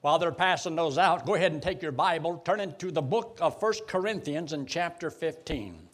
While 0.00 0.18
they're 0.18 0.30
passing 0.30 0.76
those 0.76 0.96
out, 0.96 1.26
go 1.26 1.34
ahead 1.34 1.52
and 1.52 1.60
take 1.60 1.82
your 1.82 1.92
Bible, 1.92 2.38
turn 2.44 2.60
into 2.60 2.92
the 2.92 3.02
book 3.02 3.38
of 3.40 3.60
1 3.60 3.72
Corinthians 3.88 4.52
in 4.52 4.64
chapter 4.64 5.10
15. 5.10 5.88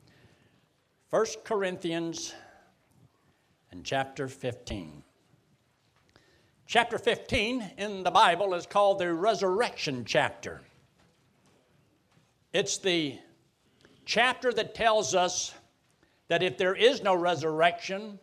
1 1.09 1.27
Corinthians 1.45 2.35
and 3.71 3.85
chapter 3.85 4.29
15. 4.29 5.03
Chapter 6.67 6.99
15 6.99 7.73
in 7.79 8.03
the 8.03 8.11
Bible 8.11 8.55
is 8.55 8.67
called 8.67 8.99
the 8.99 9.13
resurrection 9.13 10.05
chapter. 10.05 10.61
It's 12.53 12.79
the 12.79 13.19
chapter 14.05 14.53
that 14.53 14.75
tells 14.75 15.15
us 15.15 15.55
that 16.29 16.43
if 16.43 16.59
there 16.59 16.75
is 16.75 17.03
no 17.03 17.15
resurrection, 17.15 18.19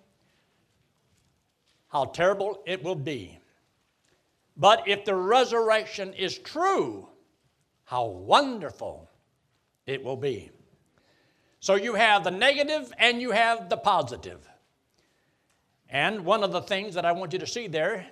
how 1.89 2.05
terrible 2.05 2.61
it 2.65 2.83
will 2.83 2.95
be. 2.95 3.40
But 4.61 4.87
if 4.87 5.05
the 5.05 5.15
resurrection 5.15 6.13
is 6.13 6.37
true, 6.37 7.09
how 7.83 8.05
wonderful 8.05 9.09
it 9.87 10.03
will 10.03 10.15
be. 10.15 10.51
So 11.61 11.73
you 11.73 11.95
have 11.95 12.23
the 12.23 12.29
negative 12.29 12.93
and 12.99 13.19
you 13.19 13.31
have 13.31 13.69
the 13.69 13.77
positive. 13.77 14.47
And 15.89 16.23
one 16.23 16.43
of 16.43 16.51
the 16.51 16.61
things 16.61 16.93
that 16.93 17.05
I 17.05 17.11
want 17.11 17.33
you 17.33 17.39
to 17.39 17.47
see 17.47 17.67
there 17.67 18.05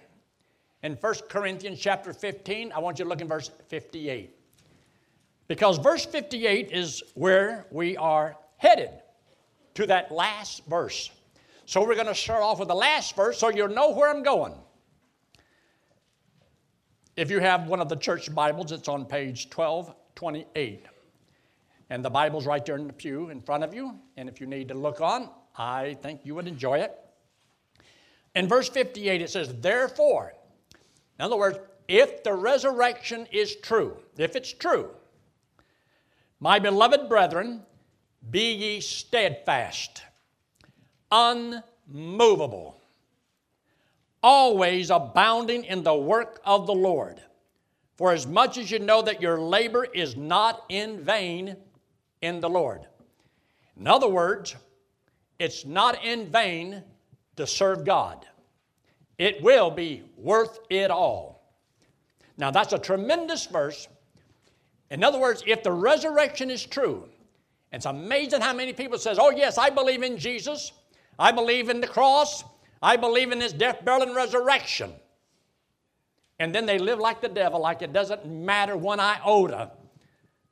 in 0.82 0.94
1 0.94 1.14
Corinthians 1.30 1.80
chapter 1.80 2.14
15, 2.14 2.72
I 2.72 2.80
want 2.80 2.98
you 2.98 3.06
to 3.06 3.10
look 3.10 3.22
in 3.22 3.28
verse 3.28 3.52
58. 3.68 4.36
Because 5.48 5.78
verse 5.78 6.04
58 6.04 6.72
is 6.72 7.04
where 7.14 7.68
we 7.70 7.96
are 7.96 8.36
headed 8.58 8.90
to 9.76 9.86
that 9.86 10.12
last 10.12 10.66
verse. 10.66 11.12
So 11.68 11.86
we're 11.86 11.94
going 11.94 12.08
to 12.08 12.16
start 12.16 12.42
off 12.42 12.58
with 12.58 12.70
the 12.70 12.76
last 12.76 13.16
verse 13.16 13.38
so 13.38 13.50
you'll 13.50 13.68
know 13.68 13.92
where 13.92 14.10
I'm 14.10 14.24
going. 14.24 14.56
If 17.20 17.30
you 17.30 17.40
have 17.40 17.68
one 17.68 17.82
of 17.82 17.90
the 17.90 17.98
church 17.98 18.34
Bibles, 18.34 18.72
it's 18.72 18.88
on 18.88 19.04
page 19.04 19.50
1228. 19.54 20.86
And 21.90 22.06
the 22.06 22.10
Bible's 22.10 22.46
right 22.46 22.66
there 22.66 22.78
in 22.78 22.88
the 22.88 22.94
pew 22.94 23.30
in 23.30 23.42
front 23.42 23.62
of 23.62 23.74
you. 23.74 24.00
And 24.16 24.30
if 24.30 24.40
you 24.40 24.48
need 24.48 24.70
to 24.70 24.74
look 24.74 25.02
on, 25.02 25.30
I 25.58 25.98
think 26.02 26.22
you 26.24 26.34
would 26.36 26.48
enjoy 26.48 26.80
it. 26.80 26.98
In 28.36 28.48
verse 28.48 28.70
58, 28.70 29.22
it 29.22 29.30
says, 29.30 29.54
Therefore, 29.60 30.32
in 31.20 31.26
other 31.26 31.36
words, 31.36 31.60
if 31.90 32.24
the 32.24 32.32
resurrection 32.32 33.28
is 33.34 33.54
true, 33.58 33.98
if 34.18 34.38
it's 34.38 34.54
true, 34.54 34.90
my 36.40 36.58
beloved 36.58 37.10
brethren, 37.10 37.64
be 38.32 38.54
ye 38.54 38.80
steadfast, 38.80 40.04
unmovable, 41.12 42.79
always 44.22 44.90
abounding 44.90 45.64
in 45.66 45.84
the 45.84 45.96
work 45.96 46.42
of 46.46 46.68
the 46.68 46.74
Lord. 46.74 47.22
For 47.98 48.14
as 48.14 48.26
much 48.26 48.58
as 48.58 48.72
you 48.72 48.80
know 48.80 49.02
that 49.02 49.22
your 49.22 49.40
labor 49.40 49.86
is 49.86 50.16
not 50.16 50.64
in 50.70 51.04
vain 51.04 51.58
in 52.22 52.40
the 52.40 52.50
Lord. 52.50 52.88
In 53.78 53.88
other 53.88 54.08
words, 54.08 54.56
it's 55.38 55.66
not 55.66 56.04
in 56.04 56.30
vain 56.32 56.84
to 57.38 57.48
serve 57.48 57.86
God. 57.86 58.26
It 59.18 59.42
will 59.42 59.70
be 59.70 60.04
worth 60.18 60.60
it 60.70 60.92
all. 60.92 61.54
Now 62.38 62.52
that's 62.52 62.74
a 62.74 62.80
tremendous 62.80 63.46
verse. 63.46 63.88
In 64.90 65.04
other 65.04 65.20
words, 65.20 65.44
if 65.46 65.62
the 65.62 65.72
resurrection 65.72 66.50
is 66.50 66.66
true, 66.66 67.08
it's 67.72 67.86
amazing 67.86 68.42
how 68.42 68.54
many 68.54 68.74
people 68.74 68.98
says, 68.98 69.20
"Oh 69.20 69.30
yes, 69.30 69.58
I 69.58 69.70
believe 69.70 70.04
in 70.04 70.18
Jesus. 70.18 70.72
I 71.20 71.32
believe 71.32 71.70
in 71.70 71.82
the 71.82 71.88
cross. 71.88 72.44
I 72.82 72.98
believe 72.98 73.32
in 73.32 73.42
his 73.42 73.54
death, 73.54 73.84
burial, 73.84 74.08
and 74.08 74.16
resurrection." 74.16 74.94
And 76.40 76.56
then 76.56 76.66
they 76.66 76.80
live 76.80 77.00
like 77.00 77.20
the 77.20 77.30
devil, 77.30 77.60
like 77.60 77.82
it 77.82 77.92
doesn't 77.92 78.26
matter 78.26 78.78
one 78.78 79.00
iota 79.00 79.72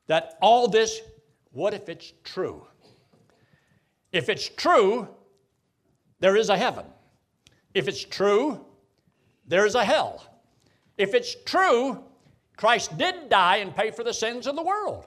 that 0.08 0.38
all 0.42 0.68
this, 0.68 1.02
what 1.52 1.74
if 1.74 1.88
it's 1.88 2.12
true? 2.24 2.68
If 4.12 4.28
it's 4.30 4.50
true, 4.50 5.08
there 6.20 6.36
is 6.36 6.50
a 6.50 6.58
heaven. 6.58 6.86
If 7.74 7.88
it's 7.88 8.04
true, 8.04 8.66
there 9.46 9.66
is 9.66 9.76
a 9.76 9.86
hell. 9.86 10.26
If 10.98 11.14
it's 11.14 11.36
true, 11.46 12.04
Christ 12.58 12.98
did 12.98 13.30
die 13.30 13.58
and 13.58 13.76
pay 13.76 13.92
for 13.92 14.04
the 14.04 14.14
sins 14.14 14.48
of 14.48 14.56
the 14.56 14.64
world. 14.64 15.06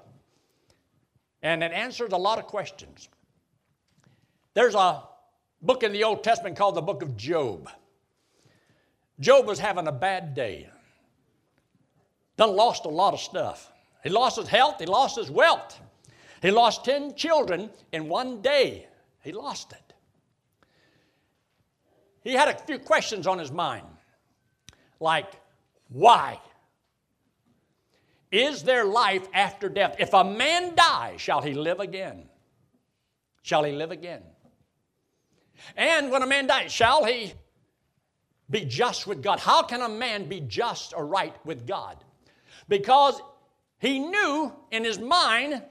And 1.42 1.62
it 1.62 1.72
answers 1.72 2.12
a 2.12 2.16
lot 2.16 2.38
of 2.38 2.46
questions. 2.46 3.08
There's 4.54 4.74
a 4.74 5.02
book 5.62 5.82
in 5.82 5.92
the 5.92 6.04
Old 6.04 6.24
Testament 6.24 6.56
called 6.56 6.74
the 6.74 6.82
book 6.82 7.02
of 7.02 7.16
Job. 7.16 7.68
Job 9.18 9.46
was 9.46 9.58
having 9.58 9.86
a 9.86 9.92
bad 9.92 10.34
day. 10.34 10.68
Done 12.36 12.56
lost 12.56 12.86
a 12.86 12.88
lot 12.88 13.12
of 13.12 13.20
stuff. 13.20 13.70
He 14.02 14.08
lost 14.08 14.36
his 14.38 14.48
health, 14.48 14.76
he 14.78 14.86
lost 14.86 15.16
his 15.16 15.30
wealth. 15.30 15.78
He 16.40 16.50
lost 16.50 16.84
10 16.86 17.14
children 17.14 17.70
in 17.92 18.08
one 18.08 18.40
day. 18.40 18.86
He 19.22 19.32
lost 19.32 19.72
it. 19.72 19.92
He 22.22 22.32
had 22.32 22.48
a 22.48 22.54
few 22.54 22.78
questions 22.78 23.26
on 23.26 23.38
his 23.38 23.50
mind, 23.50 23.86
like, 25.00 25.32
why? 25.88 26.40
Is 28.30 28.62
there 28.62 28.84
life 28.84 29.26
after 29.34 29.68
death? 29.68 29.96
If 29.98 30.14
a 30.14 30.22
man 30.22 30.74
die, 30.74 31.16
shall 31.18 31.42
he 31.42 31.52
live 31.52 31.80
again? 31.80 32.28
Shall 33.42 33.64
he 33.64 33.72
live 33.72 33.90
again? 33.90 34.22
And 35.76 36.10
when 36.10 36.22
a 36.22 36.26
man 36.26 36.46
dies, 36.46 36.72
shall 36.72 37.04
he 37.04 37.34
be 38.48 38.64
just 38.64 39.06
with 39.06 39.22
God? 39.22 39.40
How 39.40 39.62
can 39.62 39.80
a 39.82 39.88
man 39.88 40.28
be 40.28 40.40
just 40.40 40.94
or 40.94 41.06
right 41.06 41.34
with 41.44 41.66
God? 41.66 41.96
Because 42.68 43.20
he 43.78 43.98
knew 43.98 44.52
in 44.70 44.84
his 44.84 44.98
mind 44.98 45.62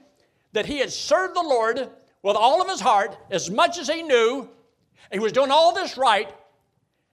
that 0.52 0.66
he 0.66 0.78
had 0.78 0.90
served 0.90 1.36
the 1.36 1.42
Lord 1.42 1.88
with 2.22 2.36
all 2.36 2.60
of 2.60 2.68
his 2.68 2.80
heart, 2.80 3.16
as 3.30 3.50
much 3.50 3.78
as 3.78 3.88
he 3.88 4.02
knew. 4.02 4.48
He 5.10 5.18
was 5.18 5.32
doing 5.32 5.50
all 5.50 5.72
this 5.72 5.96
right, 5.96 6.30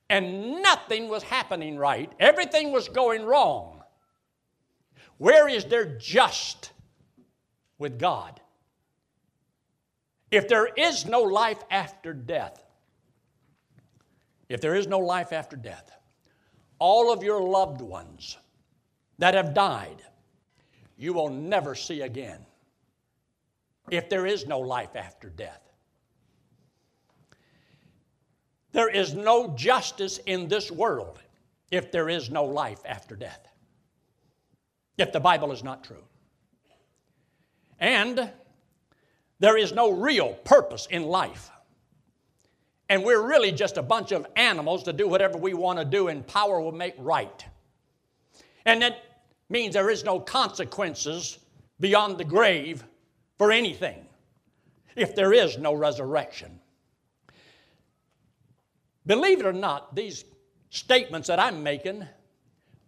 and 0.10 0.62
nothing 0.62 1.08
was 1.08 1.24
happening 1.24 1.78
right. 1.78 2.12
Everything 2.20 2.72
was 2.72 2.90
going 2.90 3.24
wrong. 3.24 3.82
Where 5.18 5.48
is 5.48 5.66
there 5.66 5.98
just 5.98 6.72
with 7.78 7.98
God? 7.98 8.40
If 10.30 10.48
there 10.48 10.68
is 10.68 11.06
no 11.06 11.22
life 11.22 11.64
after 11.72 12.14
death, 12.14 12.62
if 14.50 14.62
there 14.62 14.76
is 14.76 14.88
no 14.88 15.00
life 15.00 15.34
after 15.34 15.56
death, 15.56 15.92
all 16.80 17.12
of 17.12 17.24
your 17.24 17.42
loved 17.42 17.82
ones 17.82 18.38
that 19.18 19.34
have 19.34 19.54
died, 19.54 20.02
you 20.98 21.14
will 21.14 21.30
never 21.30 21.76
see 21.76 22.02
again 22.02 22.46
if 23.90 24.10
there 24.10 24.26
is 24.26 24.48
no 24.48 24.60
life 24.60 24.96
after 24.96 25.30
death. 25.30 25.62
There 28.72 28.90
is 28.90 29.14
no 29.14 29.56
justice 29.56 30.20
in 30.26 30.48
this 30.48 30.72
world 30.72 31.20
if 31.72 31.92
there 31.92 32.10
is 32.10 32.30
no 32.30 32.46
life 32.46 32.82
after 32.86 33.16
death 33.16 33.48
if 34.98 35.12
the 35.12 35.20
Bible 35.20 35.52
is 35.52 35.64
not 35.64 35.84
true. 35.84 36.04
And 37.80 38.32
there 39.40 39.58
is 39.58 39.72
no 39.72 39.92
real 39.92 40.34
purpose 40.44 40.88
in 40.90 41.04
life. 41.04 41.52
And 42.90 43.04
we're 43.04 43.28
really 43.28 43.52
just 43.52 43.78
a 43.78 43.82
bunch 43.82 44.12
of 44.12 44.26
animals 44.36 44.84
to 44.84 44.94
do 44.94 45.08
whatever 45.08 45.38
we 45.38 45.54
want 45.54 45.80
to 45.80 45.86
do, 45.86 46.08
and 46.08 46.26
power 46.26 46.62
will 46.62 46.72
make 46.72 46.96
right. 46.98 47.46
And 48.66 48.82
that 48.82 49.04
means 49.50 49.74
there 49.74 49.90
is 49.90 50.04
no 50.04 50.20
consequences 50.20 51.40
beyond 51.80 52.18
the 52.18 52.24
grave 52.24 52.84
for 53.38 53.52
anything 53.52 54.06
if 54.96 55.16
there 55.16 55.34
is 55.34 55.58
no 55.58 55.74
resurrection. 55.74 56.60
Believe 59.06 59.40
it 59.40 59.46
or 59.46 59.54
not, 59.54 59.96
these 59.96 60.26
statements 60.70 61.28
that 61.28 61.40
I'm 61.40 61.64
making 61.64 62.06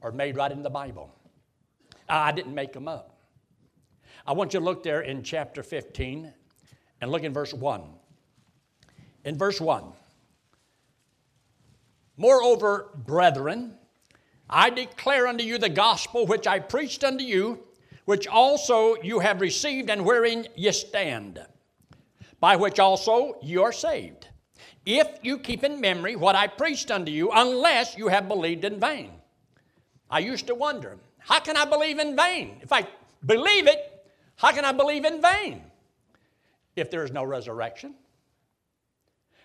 are 0.01 0.11
made 0.11 0.35
right 0.35 0.51
in 0.51 0.63
the 0.63 0.69
Bible. 0.69 1.13
I 2.09 2.31
didn't 2.31 2.55
make 2.55 2.73
them 2.73 2.87
up. 2.87 3.17
I 4.25 4.33
want 4.33 4.53
you 4.53 4.59
to 4.59 4.65
look 4.65 4.83
there 4.83 5.01
in 5.01 5.23
chapter 5.23 5.63
15 5.63 6.33
and 7.01 7.11
look 7.11 7.23
in 7.23 7.31
verse 7.31 7.53
1. 7.53 7.83
In 9.23 9.37
verse 9.37 9.59
1, 9.59 9.83
Moreover, 12.17 12.89
brethren, 12.95 13.75
I 14.49 14.69
declare 14.69 15.27
unto 15.27 15.43
you 15.43 15.57
the 15.57 15.69
gospel 15.69 16.25
which 16.25 16.47
I 16.47 16.59
preached 16.59 17.03
unto 17.03 17.23
you, 17.23 17.59
which 18.05 18.27
also 18.27 18.95
you 19.01 19.19
have 19.19 19.39
received 19.39 19.89
and 19.89 20.03
wherein 20.03 20.47
ye 20.55 20.71
stand, 20.71 21.39
by 22.39 22.55
which 22.55 22.79
also 22.79 23.37
you 23.41 23.63
are 23.63 23.71
saved, 23.71 24.27
if 24.85 25.07
you 25.21 25.37
keep 25.39 25.63
in 25.63 25.79
memory 25.79 26.15
what 26.15 26.35
I 26.35 26.47
preached 26.47 26.91
unto 26.91 27.11
you, 27.11 27.31
unless 27.31 27.97
you 27.97 28.07
have 28.07 28.27
believed 28.27 28.65
in 28.65 28.79
vain. 28.79 29.11
I 30.09 30.19
used 30.19 30.47
to 30.47 30.55
wonder, 30.55 30.97
how 31.19 31.39
can 31.39 31.55
I 31.55 31.65
believe 31.65 31.99
in 31.99 32.15
vain? 32.15 32.57
If 32.61 32.73
I 32.73 32.87
believe 33.25 33.67
it, 33.67 34.03
how 34.35 34.51
can 34.51 34.65
I 34.65 34.71
believe 34.71 35.05
in 35.05 35.21
vain 35.21 35.61
if 36.75 36.89
there 36.89 37.03
is 37.03 37.11
no 37.11 37.23
resurrection? 37.23 37.93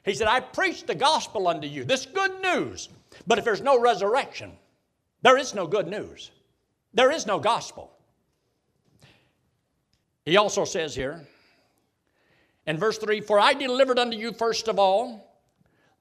He 0.05 0.15
said, 0.15 0.29
I 0.29 0.41
preach 0.41 0.85
the 0.85 0.95
gospel 0.95 1.49
unto 1.49 1.67
you, 1.67 1.85
this 1.85 2.07
good 2.07 2.41
news. 2.43 2.91
But 3.27 3.39
if 3.39 3.45
there's 3.45 3.63
no 3.63 3.81
resurrection, 3.81 4.53
there 5.23 5.39
is 5.39 5.55
no 5.55 5.67
good 5.67 5.89
news. 5.89 6.31
There 6.93 7.11
is 7.11 7.27
no 7.27 7.39
gospel. 7.39 7.91
He 10.25 10.37
also 10.37 10.65
says 10.65 10.95
here 10.95 11.27
in 12.67 12.79
verse 12.79 12.99
3 12.99 13.21
For 13.23 13.39
I 13.41 13.55
delivered 13.55 13.99
unto 13.99 14.17
you 14.17 14.33
first 14.33 14.69
of 14.69 14.79
all 14.79 15.35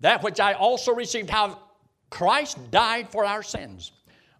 that 0.02 0.22
which 0.22 0.40
I 0.40 0.54
also 0.54 0.94
received, 0.94 1.30
how 1.30 1.60
Christ 2.10 2.72
died 2.72 3.10
for 3.10 3.26
our 3.26 3.42
sins, 3.42 3.92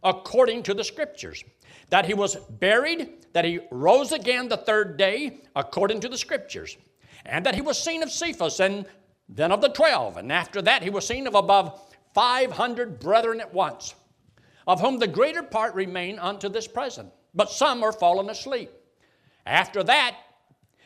according 0.04 0.63
to 0.63 0.74
the 0.74 0.83
Scriptures, 0.83 1.44
that 1.89 2.06
he 2.06 2.13
was 2.13 2.36
buried, 2.36 3.27
that 3.31 3.45
he 3.45 3.62
rose 3.71 4.12
again 4.12 4.50
the 4.50 4.57
third 4.57 4.98
day, 4.98 5.42
according 5.56 6.01
to 6.01 6.10
the 6.10 6.18
Scriptures, 6.18 6.77
and 7.25 7.45
that 7.45 7.56
he 7.56 7.62
was 7.62 7.81
seen 7.81 8.04
of 8.04 8.12
Cephas, 8.12 8.60
and 8.60 8.86
then 9.29 9.51
of 9.51 9.61
the 9.61 9.69
twelve, 9.69 10.17
and 10.17 10.31
after 10.31 10.61
that 10.61 10.83
he 10.83 10.89
was 10.89 11.07
seen 11.07 11.27
of 11.27 11.35
above 11.35 11.79
500 12.13 12.99
brethren 12.99 13.41
at 13.41 13.53
once, 13.53 13.95
of 14.67 14.81
whom 14.81 14.99
the 14.99 15.07
greater 15.07 15.43
part 15.43 15.73
remain 15.75 16.19
unto 16.19 16.49
this 16.49 16.67
present, 16.67 17.11
but 17.33 17.51
some 17.51 17.83
are 17.83 17.91
fallen 17.91 18.29
asleep. 18.29 18.69
After 19.45 19.83
that, 19.83 20.15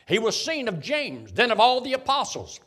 he 0.06 0.18
was 0.18 0.42
seen 0.42 0.68
of 0.68 0.80
James, 0.80 1.32
then 1.32 1.50
of 1.50 1.60
all 1.60 1.80
the 1.80 1.92
apostles. 1.92 2.60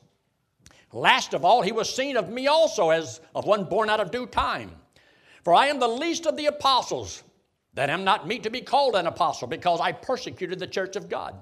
Last 0.93 1.33
of 1.33 1.43
all, 1.43 1.61
he 1.61 1.71
was 1.71 1.93
seen 1.93 2.17
of 2.17 2.29
me 2.29 2.47
also, 2.47 2.89
as 2.89 3.21
of 3.33 3.45
one 3.45 3.63
born 3.63 3.89
out 3.89 3.99
of 3.99 4.11
due 4.11 4.27
time. 4.27 4.71
For 5.43 5.53
I 5.53 5.67
am 5.67 5.79
the 5.79 5.87
least 5.87 6.27
of 6.27 6.37
the 6.37 6.45
apostles, 6.45 7.23
that 7.73 7.89
am 7.89 8.03
not 8.03 8.27
meet 8.27 8.43
to 8.43 8.49
be 8.49 8.61
called 8.61 8.95
an 8.95 9.07
apostle, 9.07 9.47
because 9.47 9.79
I 9.79 9.91
persecuted 9.93 10.59
the 10.59 10.67
church 10.67 10.95
of 10.95 11.09
God. 11.09 11.41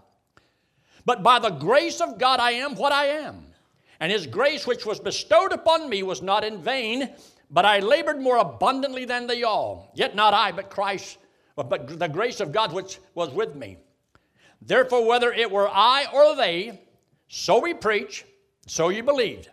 But 1.05 1.23
by 1.23 1.39
the 1.39 1.49
grace 1.49 1.99
of 1.99 2.17
God 2.19 2.39
I 2.39 2.51
am 2.51 2.75
what 2.75 2.93
I 2.93 3.07
am. 3.07 3.48
And 3.99 4.11
his 4.11 4.27
grace 4.27 4.65
which 4.65 4.85
was 4.85 4.99
bestowed 4.99 5.51
upon 5.51 5.89
me 5.89 6.03
was 6.03 6.21
not 6.21 6.43
in 6.43 6.61
vain, 6.61 7.09
but 7.49 7.65
I 7.65 7.79
labored 7.79 8.19
more 8.19 8.37
abundantly 8.37 9.05
than 9.05 9.27
they 9.27 9.43
all. 9.43 9.91
Yet 9.95 10.15
not 10.15 10.33
I, 10.33 10.51
but 10.51 10.69
Christ, 10.69 11.17
but 11.55 11.99
the 11.99 12.07
grace 12.07 12.39
of 12.39 12.51
God 12.51 12.71
which 12.71 12.99
was 13.13 13.31
with 13.31 13.55
me. 13.55 13.77
Therefore, 14.61 15.05
whether 15.05 15.31
it 15.31 15.51
were 15.51 15.69
I 15.69 16.05
or 16.13 16.35
they, 16.35 16.81
so 17.27 17.59
we 17.59 17.73
preach, 17.73 18.25
so 18.67 18.89
you 18.89 19.03
believed. 19.03 19.49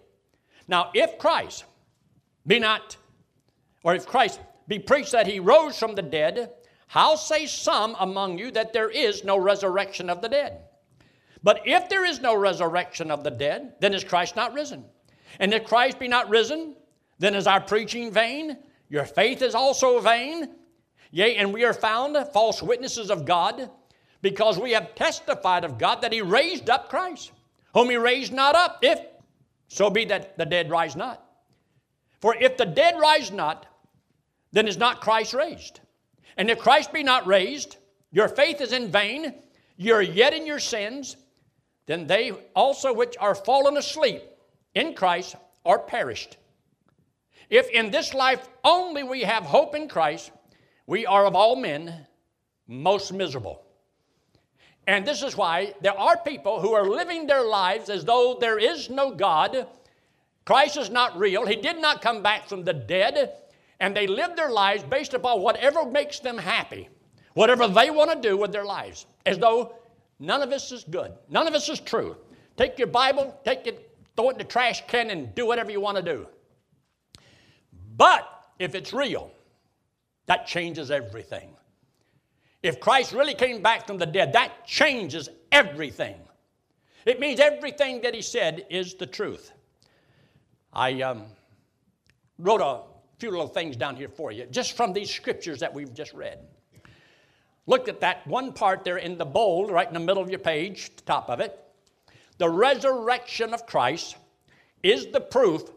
Now, 0.68 0.90
if 0.94 1.18
Christ 1.18 1.64
be 2.46 2.58
not, 2.58 2.96
or 3.82 3.94
if 3.94 4.06
Christ 4.06 4.40
be 4.68 4.78
preached 4.78 5.12
that 5.12 5.26
he 5.26 5.40
rose 5.40 5.78
from 5.78 5.94
the 5.94 6.02
dead, 6.02 6.52
how 6.88 7.16
say 7.16 7.46
some 7.46 7.96
among 7.98 8.38
you 8.38 8.50
that 8.52 8.72
there 8.72 8.90
is 8.90 9.24
no 9.24 9.36
resurrection 9.36 10.08
of 10.10 10.22
the 10.22 10.28
dead? 10.28 10.65
But 11.46 11.60
if 11.64 11.88
there 11.88 12.04
is 12.04 12.20
no 12.20 12.34
resurrection 12.34 13.08
of 13.08 13.22
the 13.22 13.30
dead, 13.30 13.74
then 13.78 13.94
is 13.94 14.02
Christ 14.02 14.34
not 14.34 14.52
risen? 14.52 14.84
And 15.38 15.54
if 15.54 15.62
Christ 15.62 16.00
be 16.00 16.08
not 16.08 16.28
risen, 16.28 16.74
then 17.20 17.36
is 17.36 17.46
our 17.46 17.60
preaching 17.60 18.10
vain? 18.10 18.58
Your 18.88 19.04
faith 19.04 19.42
is 19.42 19.54
also 19.54 20.00
vain? 20.00 20.56
Yea, 21.12 21.36
and 21.36 21.54
we 21.54 21.64
are 21.64 21.72
found 21.72 22.16
false 22.32 22.60
witnesses 22.60 23.12
of 23.12 23.24
God, 23.24 23.70
because 24.22 24.58
we 24.58 24.72
have 24.72 24.96
testified 24.96 25.64
of 25.64 25.78
God 25.78 26.02
that 26.02 26.12
He 26.12 26.20
raised 26.20 26.68
up 26.68 26.88
Christ, 26.88 27.30
whom 27.74 27.90
He 27.90 27.96
raised 27.96 28.32
not 28.32 28.56
up, 28.56 28.80
if 28.82 28.98
so 29.68 29.88
be 29.88 30.04
that 30.06 30.36
the 30.36 30.46
dead 30.46 30.68
rise 30.68 30.96
not. 30.96 31.24
For 32.20 32.34
if 32.34 32.56
the 32.56 32.66
dead 32.66 32.98
rise 32.98 33.30
not, 33.30 33.66
then 34.50 34.66
is 34.66 34.78
not 34.78 35.00
Christ 35.00 35.32
raised. 35.32 35.78
And 36.36 36.50
if 36.50 36.58
Christ 36.58 36.92
be 36.92 37.04
not 37.04 37.24
raised, 37.24 37.76
your 38.10 38.26
faith 38.26 38.60
is 38.60 38.72
in 38.72 38.90
vain, 38.90 39.32
you're 39.76 40.02
yet 40.02 40.34
in 40.34 40.44
your 40.44 40.58
sins, 40.58 41.16
then 41.86 42.06
they 42.06 42.32
also 42.54 42.92
which 42.92 43.16
are 43.18 43.34
fallen 43.34 43.76
asleep 43.76 44.22
in 44.74 44.94
Christ 44.94 45.36
are 45.64 45.78
perished. 45.78 46.36
If 47.48 47.68
in 47.70 47.90
this 47.90 48.12
life 48.12 48.48
only 48.64 49.02
we 49.02 49.22
have 49.22 49.44
hope 49.44 49.74
in 49.74 49.88
Christ, 49.88 50.32
we 50.86 51.06
are 51.06 51.24
of 51.24 51.34
all 51.34 51.56
men 51.56 52.06
most 52.66 53.12
miserable. 53.12 53.62
And 54.86 55.06
this 55.06 55.22
is 55.22 55.36
why 55.36 55.74
there 55.80 55.98
are 55.98 56.16
people 56.16 56.60
who 56.60 56.72
are 56.72 56.88
living 56.88 57.26
their 57.26 57.42
lives 57.42 57.88
as 57.88 58.04
though 58.04 58.36
there 58.40 58.58
is 58.58 58.88
no 58.88 59.12
God. 59.12 59.66
Christ 60.44 60.76
is 60.76 60.90
not 60.90 61.18
real. 61.18 61.44
He 61.44 61.56
did 61.56 61.80
not 61.80 62.02
come 62.02 62.22
back 62.22 62.48
from 62.48 62.62
the 62.62 62.72
dead. 62.72 63.32
And 63.80 63.96
they 63.96 64.06
live 64.06 64.36
their 64.36 64.50
lives 64.50 64.84
based 64.84 65.14
upon 65.14 65.42
whatever 65.42 65.84
makes 65.84 66.20
them 66.20 66.38
happy, 66.38 66.88
whatever 67.34 67.66
they 67.68 67.90
want 67.90 68.10
to 68.10 68.28
do 68.28 68.36
with 68.36 68.52
their 68.52 68.64
lives, 68.64 69.06
as 69.26 69.38
though 69.38 69.74
None 70.18 70.42
of 70.42 70.50
this 70.50 70.72
is 70.72 70.84
good. 70.84 71.12
None 71.28 71.46
of 71.46 71.52
this 71.52 71.68
is 71.68 71.80
true. 71.80 72.16
Take 72.56 72.78
your 72.78 72.88
Bible, 72.88 73.38
take 73.44 73.66
it, 73.66 73.90
throw 74.16 74.30
it 74.30 74.32
in 74.32 74.38
the 74.38 74.44
trash 74.44 74.86
can, 74.86 75.10
and 75.10 75.34
do 75.34 75.46
whatever 75.46 75.70
you 75.70 75.80
want 75.80 75.96
to 75.96 76.02
do. 76.02 76.26
But 77.96 78.26
if 78.58 78.74
it's 78.74 78.92
real, 78.92 79.30
that 80.26 80.46
changes 80.46 80.90
everything. 80.90 81.50
If 82.62 82.80
Christ 82.80 83.12
really 83.12 83.34
came 83.34 83.62
back 83.62 83.86
from 83.86 83.98
the 83.98 84.06
dead, 84.06 84.32
that 84.32 84.66
changes 84.66 85.28
everything. 85.52 86.16
It 87.04 87.20
means 87.20 87.38
everything 87.38 88.00
that 88.00 88.14
he 88.14 88.22
said 88.22 88.66
is 88.70 88.94
the 88.94 89.06
truth. 89.06 89.52
I 90.72 91.02
um, 91.02 91.24
wrote 92.38 92.60
a 92.60 92.82
few 93.18 93.30
little 93.30 93.46
things 93.46 93.76
down 93.76 93.96
here 93.96 94.08
for 94.08 94.32
you, 94.32 94.46
just 94.46 94.76
from 94.76 94.92
these 94.92 95.10
scriptures 95.10 95.60
that 95.60 95.72
we've 95.72 95.94
just 95.94 96.12
read. 96.12 96.40
Look 97.66 97.88
at 97.88 98.00
that 98.00 98.26
one 98.26 98.52
part 98.52 98.84
there 98.84 98.98
in 98.98 99.18
the 99.18 99.24
bold, 99.24 99.70
right 99.70 99.88
in 99.88 99.94
the 99.94 100.00
middle 100.00 100.22
of 100.22 100.30
your 100.30 100.38
page, 100.38 100.92
top 101.04 101.28
of 101.28 101.40
it. 101.40 101.58
The 102.38 102.48
resurrection 102.48 103.52
of 103.52 103.66
Christ 103.66 104.16
is 104.82 105.08
the 105.08 105.20
proof 105.20 105.70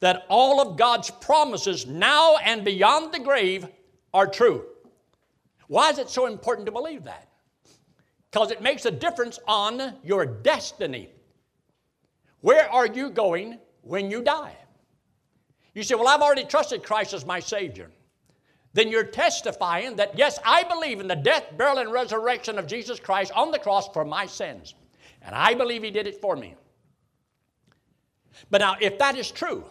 that 0.00 0.26
all 0.28 0.60
of 0.60 0.76
God's 0.76 1.10
promises 1.10 1.86
now 1.86 2.36
and 2.36 2.64
beyond 2.64 3.12
the 3.12 3.18
grave 3.18 3.66
are 4.12 4.26
true. 4.26 4.64
Why 5.66 5.90
is 5.90 5.98
it 5.98 6.08
so 6.10 6.26
important 6.26 6.66
to 6.66 6.72
believe 6.72 7.04
that? 7.04 7.28
Because 8.30 8.50
it 8.50 8.62
makes 8.62 8.84
a 8.84 8.90
difference 8.90 9.38
on 9.48 9.94
your 10.04 10.26
destiny. 10.26 11.08
Where 12.42 12.70
are 12.70 12.86
you 12.86 13.10
going 13.10 13.58
when 13.82 14.10
you 14.10 14.22
die? 14.22 14.54
You 15.72 15.82
say, 15.82 15.94
Well, 15.94 16.08
I've 16.08 16.20
already 16.20 16.44
trusted 16.44 16.82
Christ 16.82 17.14
as 17.14 17.24
my 17.24 17.40
Savior 17.40 17.90
then 18.74 18.88
you're 18.90 19.04
testifying 19.04 19.96
that, 19.96 20.18
yes, 20.18 20.38
I 20.44 20.64
believe 20.64 21.00
in 21.00 21.08
the 21.08 21.16
death, 21.16 21.46
burial, 21.56 21.78
and 21.78 21.92
resurrection 21.92 22.58
of 22.58 22.66
Jesus 22.66 23.00
Christ 23.00 23.32
on 23.34 23.50
the 23.50 23.58
cross 23.58 23.88
for 23.88 24.04
my 24.04 24.26
sins. 24.26 24.74
And 25.22 25.34
I 25.34 25.54
believe 25.54 25.82
He 25.82 25.90
did 25.90 26.06
it 26.06 26.20
for 26.20 26.36
me. 26.36 26.56
But 28.50 28.60
now, 28.60 28.76
if 28.80 28.98
that 28.98 29.16
is 29.16 29.30
true, 29.30 29.64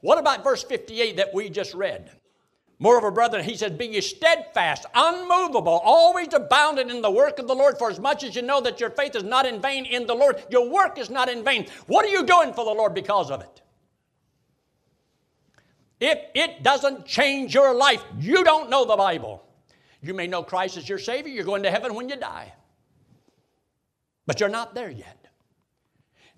what 0.00 0.18
about 0.18 0.44
verse 0.44 0.64
58 0.64 1.16
that 1.16 1.32
we 1.32 1.48
just 1.48 1.74
read? 1.74 2.10
Moreover, 2.80 3.12
brethren, 3.12 3.44
he 3.44 3.56
says, 3.56 3.70
Be 3.70 3.86
ye 3.86 4.00
steadfast, 4.00 4.84
unmovable, 4.94 5.80
always 5.84 6.34
abounding 6.34 6.90
in 6.90 7.02
the 7.02 7.10
work 7.10 7.38
of 7.38 7.46
the 7.46 7.54
Lord, 7.54 7.78
for 7.78 7.88
as 7.88 8.00
much 8.00 8.24
as 8.24 8.34
you 8.34 8.42
know 8.42 8.60
that 8.60 8.80
your 8.80 8.90
faith 8.90 9.14
is 9.14 9.22
not 9.22 9.46
in 9.46 9.62
vain 9.62 9.86
in 9.86 10.06
the 10.06 10.14
Lord, 10.14 10.42
your 10.50 10.68
work 10.68 10.98
is 10.98 11.08
not 11.08 11.28
in 11.28 11.44
vain. 11.44 11.66
What 11.86 12.04
are 12.04 12.08
you 12.08 12.26
doing 12.26 12.52
for 12.52 12.64
the 12.64 12.72
Lord 12.72 12.92
because 12.92 13.30
of 13.30 13.40
it? 13.42 13.62
If 16.06 16.18
it 16.34 16.62
doesn't 16.62 17.06
change 17.06 17.54
your 17.54 17.74
life, 17.74 18.04
you 18.18 18.44
don't 18.44 18.68
know 18.68 18.84
the 18.84 18.94
Bible. 18.94 19.42
You 20.02 20.12
may 20.12 20.26
know 20.26 20.42
Christ 20.42 20.76
as 20.76 20.86
your 20.86 20.98
Savior, 20.98 21.32
you're 21.32 21.46
going 21.46 21.62
to 21.62 21.70
heaven 21.70 21.94
when 21.94 22.10
you 22.10 22.16
die. 22.16 22.52
But 24.26 24.38
you're 24.38 24.50
not 24.50 24.74
there 24.74 24.90
yet. 24.90 25.28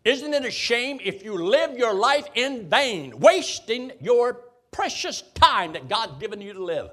Isn't 0.04 0.34
it 0.34 0.44
a 0.44 0.52
shame 0.52 1.00
if 1.02 1.24
you 1.24 1.34
live 1.34 1.76
your 1.76 1.94
life 1.94 2.28
in 2.36 2.70
vain, 2.70 3.18
wasting 3.18 3.90
your 4.00 4.34
precious 4.70 5.22
time 5.34 5.72
that 5.72 5.88
God's 5.88 6.20
given 6.20 6.40
you 6.40 6.52
to 6.52 6.62
live? 6.62 6.90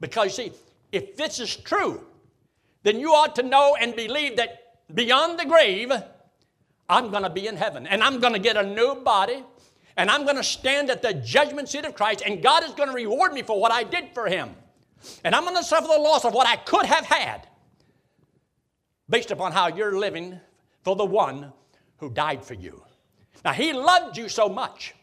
Because, 0.00 0.34
see, 0.34 0.50
if 0.90 1.16
this 1.16 1.38
is 1.38 1.54
true, 1.54 2.04
then 2.82 2.98
you 2.98 3.14
ought 3.14 3.36
to 3.36 3.44
know 3.44 3.76
and 3.80 3.94
believe 3.94 4.36
that 4.38 4.78
beyond 4.92 5.38
the 5.38 5.44
grave, 5.44 5.92
I'm 6.88 7.12
going 7.12 7.22
to 7.22 7.30
be 7.30 7.46
in 7.46 7.56
heaven 7.56 7.86
and 7.86 8.02
I'm 8.02 8.18
going 8.18 8.32
to 8.32 8.40
get 8.40 8.56
a 8.56 8.64
new 8.64 8.96
body 8.96 9.44
and 9.98 10.08
I'm 10.08 10.22
going 10.22 10.36
to 10.36 10.44
stand 10.44 10.90
at 10.90 11.02
the 11.02 11.12
judgment 11.12 11.68
seat 11.68 11.84
of 11.84 11.94
Christ, 11.94 12.22
and 12.24 12.40
God 12.40 12.62
is 12.62 12.70
going 12.70 12.88
to 12.88 12.94
reward 12.94 13.32
me 13.32 13.42
for 13.42 13.60
what 13.60 13.72
I 13.72 13.82
did 13.82 14.14
for 14.14 14.28
Him. 14.28 14.54
And 15.24 15.34
I'm 15.34 15.42
going 15.42 15.56
to 15.56 15.64
suffer 15.64 15.88
the 15.88 15.98
loss 15.98 16.24
of 16.24 16.32
what 16.32 16.46
I 16.46 16.54
could 16.54 16.86
have 16.86 17.04
had 17.04 17.48
based 19.10 19.32
upon 19.32 19.50
how 19.50 19.66
you're 19.66 19.98
living 19.98 20.38
for 20.84 20.94
the 20.94 21.04
one 21.04 21.52
who 21.96 22.10
died 22.10 22.44
for 22.44 22.54
you. 22.54 22.80
Now, 23.44 23.52
He 23.52 23.72
loved 23.72 24.16
you 24.16 24.28
so 24.28 24.48
much 24.48 24.94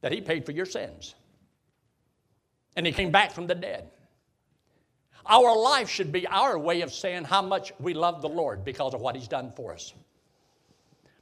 that 0.00 0.10
He 0.10 0.20
paid 0.20 0.44
for 0.44 0.52
your 0.52 0.66
sins, 0.66 1.14
and 2.74 2.84
He 2.84 2.92
came 2.92 3.12
back 3.12 3.30
from 3.30 3.46
the 3.46 3.54
dead. 3.54 3.90
Our 5.24 5.56
life 5.56 5.88
should 5.88 6.10
be 6.10 6.26
our 6.26 6.58
way 6.58 6.80
of 6.80 6.92
saying 6.92 7.24
how 7.24 7.42
much 7.42 7.72
we 7.78 7.94
love 7.94 8.22
the 8.22 8.28
Lord 8.28 8.64
because 8.64 8.92
of 8.92 9.00
what 9.00 9.14
He's 9.14 9.28
done 9.28 9.52
for 9.54 9.72
us. 9.72 9.94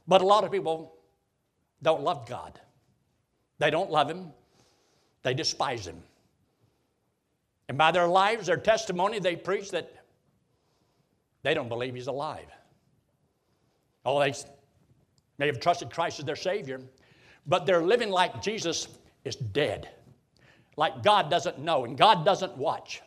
But 0.07 0.21
a 0.21 0.25
lot 0.25 0.43
of 0.43 0.51
people 0.51 0.95
don't 1.83 2.01
love 2.01 2.27
God. 2.27 2.59
They 3.59 3.69
don't 3.69 3.91
love 3.91 4.09
him, 4.09 4.31
they 5.23 5.33
despise 5.33 5.85
him. 5.85 6.01
And 7.67 7.77
by 7.77 7.91
their 7.91 8.07
lives, 8.07 8.47
their 8.47 8.57
testimony, 8.57 9.19
they 9.19 9.35
preach 9.35 9.69
that 9.71 9.93
they 11.43 11.53
don't 11.53 11.69
believe 11.69 11.93
he's 11.93 12.07
alive. 12.07 12.47
Oh, 14.05 14.19
they 14.19 14.33
may 15.37 15.47
have 15.47 15.59
trusted 15.59 15.91
Christ 15.91 16.19
as 16.19 16.25
their 16.25 16.35
Savior, 16.35 16.81
but 17.45 17.65
they're 17.65 17.83
living 17.83 18.09
like 18.09 18.41
Jesus 18.41 18.87
is 19.23 19.35
dead, 19.35 19.89
like 20.77 21.03
God 21.03 21.29
doesn't 21.29 21.59
know 21.59 21.85
and 21.85 21.97
God 21.97 22.25
doesn't 22.25 22.57
watch. 22.57 23.01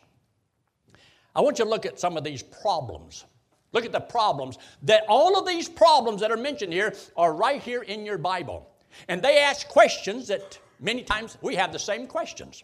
I 1.35 1.41
want 1.41 1.59
you 1.59 1.65
to 1.65 1.69
look 1.69 1.85
at 1.85 1.99
some 1.99 2.15
of 2.15 2.23
these 2.23 2.43
problems. 2.43 3.25
Look 3.71 3.85
at 3.85 3.91
the 3.91 3.99
problems. 3.99 4.59
That 4.83 5.03
all 5.09 5.37
of 5.37 5.47
these 5.47 5.67
problems 5.67 6.21
that 6.21 6.31
are 6.31 6.37
mentioned 6.37 6.71
here 6.71 6.93
are 7.17 7.33
right 7.33 7.61
here 7.61 7.81
in 7.81 8.05
your 8.05 8.19
Bible. 8.19 8.69
And 9.07 9.21
they 9.21 9.39
ask 9.39 9.67
questions 9.67 10.27
that 10.27 10.59
many 10.79 11.03
times 11.03 11.37
we 11.41 11.55
have 11.55 11.71
the 11.71 11.79
same 11.79 12.07
questions. 12.07 12.63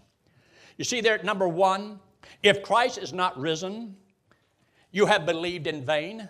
You 0.77 0.85
see 0.85 1.01
there 1.01 1.15
at 1.15 1.25
number 1.25 1.47
one, 1.47 1.99
if 2.43 2.63
Christ 2.63 2.97
is 2.97 3.13
not 3.13 3.37
risen, 3.39 3.95
you 4.91 5.05
have 5.05 5.25
believed 5.25 5.67
in 5.67 5.85
vain. 5.85 6.27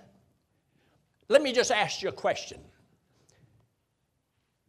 Let 1.28 1.42
me 1.42 1.54
just 1.54 1.72
ask 1.72 2.02
you 2.02 2.10
a 2.10 2.14
question. 2.14 2.60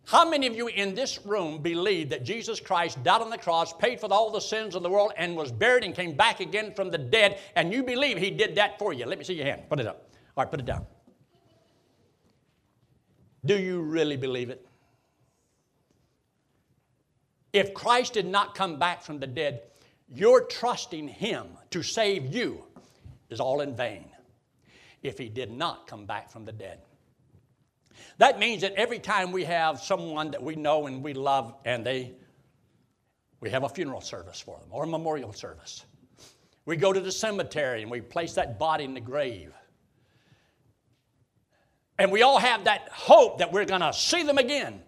How 0.07 0.29
many 0.29 0.47
of 0.47 0.57
you 0.57 0.67
in 0.67 0.95
this 0.95 1.25
room 1.25 1.63
believe 1.63 2.11
that 2.11 2.25
Jesus 2.25 2.59
Christ 2.59 3.03
died 3.05 3.23
on 3.23 3.31
the 3.31 3.39
cross, 3.39 3.73
paid 3.73 4.01
for 4.01 4.13
all 4.13 4.31
the 4.31 4.41
sins 4.41 4.75
of 4.75 4.83
the 4.83 4.91
world, 4.91 5.13
and 5.17 5.37
was 5.37 5.53
buried 5.53 5.85
and 5.85 5.95
came 5.95 6.17
back 6.17 6.41
again 6.41 6.75
from 6.75 6.91
the 6.91 6.99
dead, 6.99 7.39
and 7.55 7.73
you 7.73 7.83
believe 7.85 8.19
He 8.19 8.31
did 8.31 8.57
that 8.57 8.79
for 8.79 8.93
you? 8.93 9.07
Let 9.07 9.19
me 9.19 9.25
see 9.25 9.35
your 9.35 9.47
hand. 9.47 9.63
Put 9.69 9.79
it 9.79 9.87
up. 9.87 10.11
All 10.37 10.45
right, 10.45 10.51
put 10.51 10.61
it 10.61 10.67
down. 10.67 10.85
Do 13.45 13.59
you 13.59 13.81
really 13.81 14.17
believe 14.17 14.51
it? 14.51 14.67
If 17.53 17.75
Christ 17.75 18.15
did 18.15 18.27
not 18.27 18.55
come 18.55 18.79
back 18.79 19.03
from 19.03 19.19
the 19.19 19.27
dead, 19.27 19.63
your 20.09 20.43
trusting 20.43 21.09
Him 21.09 21.47
to 21.71 21.83
save 21.83 22.35
you 22.35 22.65
is 23.29 23.41
all 23.41 23.61
in 23.61 23.75
vain 23.77 24.05
if 25.03 25.19
He 25.19 25.29
did 25.29 25.51
not 25.51 25.87
come 25.87 26.07
back 26.07 26.31
from 26.31 26.45
the 26.45 26.53
dead. 26.53 26.81
That 28.19 28.39
means 28.39 28.63
that 28.63 28.75
every 28.75 28.99
time 28.99 29.33
we 29.33 29.45
have 29.45 29.81
someone 29.81 30.31
that 30.33 30.43
we 30.43 30.57
know 30.57 30.87
and 30.87 31.03
we 31.03 31.15
love 31.15 31.55
and 31.65 31.85
they 31.85 32.15
we 33.41 33.51
have 33.51 33.65
a 33.65 33.69
funeral 33.69 34.03
service 34.03 34.41
for 34.41 34.59
them 34.59 34.69
or 34.71 34.85
a 34.85 34.87
memorial 34.87 35.33
service. 35.33 35.85
We 36.67 36.77
go 36.77 36.93
to 36.93 37.01
the 37.01 37.11
cemetery 37.11 37.83
and 37.83 37.91
we 37.91 38.03
place 38.03 38.35
that 38.35 38.59
body 38.59 38.85
in 38.85 38.95
the 38.95 39.01
grave. 39.01 39.53
And 41.99 42.13
we 42.13 42.23
all 42.23 42.39
have 42.39 42.65
that 42.65 42.89
hope 42.93 43.39
that 43.39 43.53
we're 43.53 43.65
going 43.65 43.81
to 43.81 43.93
see 43.93 44.23
them 44.23 44.39
again. 44.39 44.83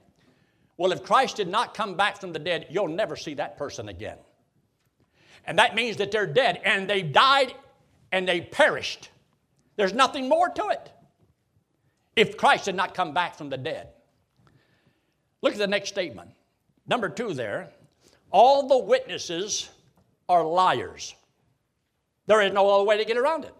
Well, 0.76 0.92
if 0.92 1.02
Christ 1.02 1.36
did 1.36 1.48
not 1.48 1.74
come 1.74 1.96
back 1.96 2.20
from 2.20 2.32
the 2.32 2.38
dead, 2.38 2.66
you'll 2.70 2.88
never 2.88 3.16
see 3.16 3.34
that 3.34 3.56
person 3.56 3.88
again. 3.88 4.18
And 5.44 5.58
that 5.58 5.74
means 5.74 5.96
that 5.98 6.10
they're 6.10 6.26
dead 6.26 6.60
and 6.64 6.88
they 6.88 7.02
died 7.02 7.54
and 8.10 8.26
they 8.26 8.40
perished. 8.40 9.10
There's 9.76 9.92
nothing 9.92 10.28
more 10.28 10.48
to 10.50 10.68
it 10.68 10.90
if 12.14 12.36
Christ 12.36 12.66
did 12.66 12.74
not 12.74 12.94
come 12.94 13.12
back 13.12 13.34
from 13.36 13.48
the 13.48 13.56
dead. 13.56 13.88
Look 15.40 15.52
at 15.52 15.58
the 15.58 15.66
next 15.66 15.88
statement. 15.88 16.30
Number 16.86 17.08
two 17.08 17.34
there. 17.34 17.70
All 18.30 18.68
the 18.68 18.78
witnesses 18.78 19.68
are 20.28 20.44
liars. 20.44 21.14
There 22.26 22.40
is 22.40 22.52
no 22.52 22.68
other 22.70 22.84
way 22.84 22.96
to 22.96 23.04
get 23.04 23.16
around 23.16 23.44
it. 23.44 23.54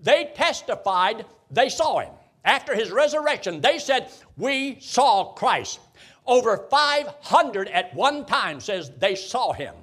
They 0.00 0.32
testified 0.34 1.26
they 1.50 1.68
saw 1.68 2.00
him. 2.00 2.12
After 2.44 2.74
his 2.74 2.90
resurrection, 2.90 3.60
they 3.60 3.78
said, 3.78 4.10
We 4.36 4.78
saw 4.80 5.32
Christ. 5.32 5.80
Over 6.26 6.66
500 6.70 7.68
at 7.68 7.94
one 7.94 8.24
time 8.24 8.60
says 8.60 8.90
they 8.98 9.14
saw 9.14 9.52
him 9.52 9.74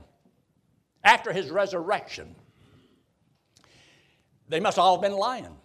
after 1.04 1.32
his 1.32 1.50
resurrection. 1.50 2.36
They 4.50 4.60
must 4.60 4.80
all 4.80 4.96
have 4.96 5.02
been 5.02 5.18
lying. 5.18 5.56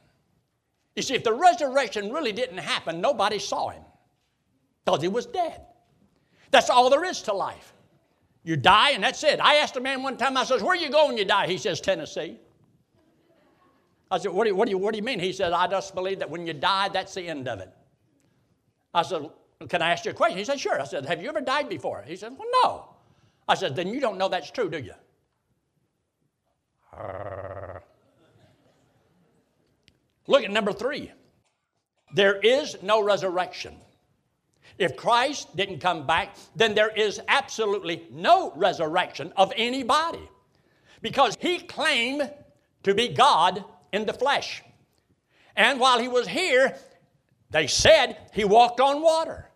You 0.95 1.03
see, 1.03 1.15
if 1.15 1.25
the 1.25 1.33
resurrection 1.33 2.13
really 2.13 2.33
didn't 2.33 2.59
happen, 2.59 3.01
nobody 3.01 3.39
saw 3.39 3.71
him 3.71 3.83
because 4.85 5.03
he 5.03 5.09
was 5.09 5.27
dead. 5.27 5.61
That's 6.51 6.71
all 6.71 6.89
there 6.91 7.05
is 7.05 7.23
to 7.23 7.33
life. 7.33 7.73
You 8.45 8.57
die, 8.57 8.91
and 8.91 9.03
that's 9.03 9.25
it. 9.25 9.41
I 9.41 9.57
asked 9.57 9.77
a 9.77 9.81
man 9.81 10.03
one 10.03 10.17
time, 10.17 10.37
I 10.37 10.45
says, 10.45 10.63
Where 10.63 10.77
you 10.77 10.89
go 10.89 11.09
when 11.09 11.19
you 11.19 11.25
die? 11.25 11.49
He 11.49 11.59
says, 11.59 11.81
Tennessee. 11.81 12.39
I 14.11 14.19
said, 14.19 14.33
what 14.33 14.45
do, 14.45 14.51
you, 14.51 14.57
what, 14.57 14.67
do 14.67 14.71
you, 14.71 14.79
what 14.79 14.93
do 14.93 14.99
you 14.99 15.03
mean? 15.03 15.19
He 15.19 15.33
said, 15.33 15.53
I 15.53 15.67
just 15.67 15.95
believe 15.95 16.21
that 16.21 16.31
when 16.31 16.47
you 16.47 16.53
die, 16.53 16.89
that's 16.89 17.15
the 17.15 17.27
end 17.27 17.49
of 17.49 17.61
it. 17.61 17.71
I 18.95 19.03
said, 19.03 19.29
Can 19.69 19.81
I 19.81 19.91
ask 19.93 20.05
you 20.05 20.11
a 20.11 20.15
question? 20.15 20.39
He 20.39 20.45
said, 20.45 20.61
Sure. 20.61 20.81
I 20.81 20.85
said, 20.85 21.07
Have 21.07 21.23
you 21.23 21.29
ever 21.29 21.41
died 21.41 21.69
before? 21.69 22.05
He 22.07 22.17
said, 22.17 22.33
Well, 22.39 22.49
no. 22.63 22.85
I 23.49 23.55
said, 23.55 23.75
Then 23.75 23.89
you 23.89 24.01
don't 24.01 24.19
know 24.19 24.29
that's 24.29 24.51
true, 24.51 24.69
do 24.69 24.79
you? 24.79 24.93
Look 30.27 30.45
at 30.45 30.51
number 30.51 30.73
three. 30.73 31.13
There 32.15 32.37
is 32.37 32.77
no 32.83 33.03
resurrection. 33.03 33.77
If 34.79 34.97
Christ 34.97 35.57
didn't 35.57 35.81
come 35.81 36.07
back, 36.07 36.37
then 36.55 36.75
there 36.75 36.91
is 36.91 37.21
absolutely 37.29 38.07
no 38.11 38.53
resurrection 38.57 39.33
of 39.37 39.53
anybody 39.57 40.29
because 41.01 41.37
he 41.41 41.59
claimed 41.59 42.31
to 42.83 42.95
be 42.95 43.09
God 43.09 43.65
in 43.93 44.05
the 44.07 44.13
flesh. 44.13 44.63
And 45.57 45.81
while 45.81 45.99
he 45.99 46.09
was 46.09 46.29
here, 46.29 46.77
they 47.51 47.67
said 47.67 48.17
he 48.33 48.45
walked 48.45 48.81
on 48.81 49.03
water. 49.03 49.51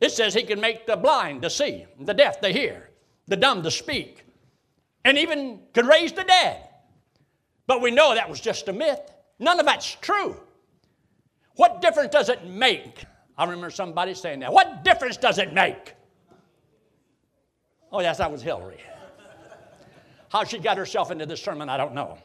It 0.00 0.12
says 0.12 0.34
he 0.34 0.44
can 0.44 0.60
make 0.60 0.86
the 0.86 0.96
blind 0.96 1.42
to 1.42 1.50
see, 1.50 1.86
the 2.00 2.14
deaf 2.14 2.40
to 2.40 2.48
hear, 2.48 2.90
the 3.26 3.36
dumb 3.36 3.62
to 3.64 3.70
speak, 3.70 4.24
and 5.04 5.18
even 5.18 5.60
could 5.72 5.86
raise 5.86 6.12
the 6.12 6.24
dead. 6.24 6.64
But 7.66 7.82
we 7.82 7.90
know 7.90 8.14
that 8.14 8.30
was 8.30 8.40
just 8.40 8.68
a 8.68 8.72
myth. 8.72 9.00
None 9.38 9.58
of 9.58 9.66
that's 9.66 9.96
true. 10.00 10.36
What 11.56 11.80
difference 11.80 12.12
does 12.12 12.28
it 12.28 12.46
make? 12.46 13.04
I 13.36 13.44
remember 13.44 13.70
somebody 13.70 14.14
saying 14.14 14.40
that. 14.40 14.52
What 14.52 14.84
difference 14.84 15.16
does 15.16 15.38
it 15.38 15.52
make? 15.52 15.94
Oh, 17.90 18.00
yes, 18.00 18.18
that 18.18 18.30
was 18.30 18.42
Hillary. 18.42 18.80
How 20.30 20.44
she 20.44 20.58
got 20.58 20.76
herself 20.76 21.10
into 21.10 21.26
this 21.26 21.42
sermon, 21.42 21.68
I 21.68 21.76
don't 21.76 21.94
know. 21.94 22.18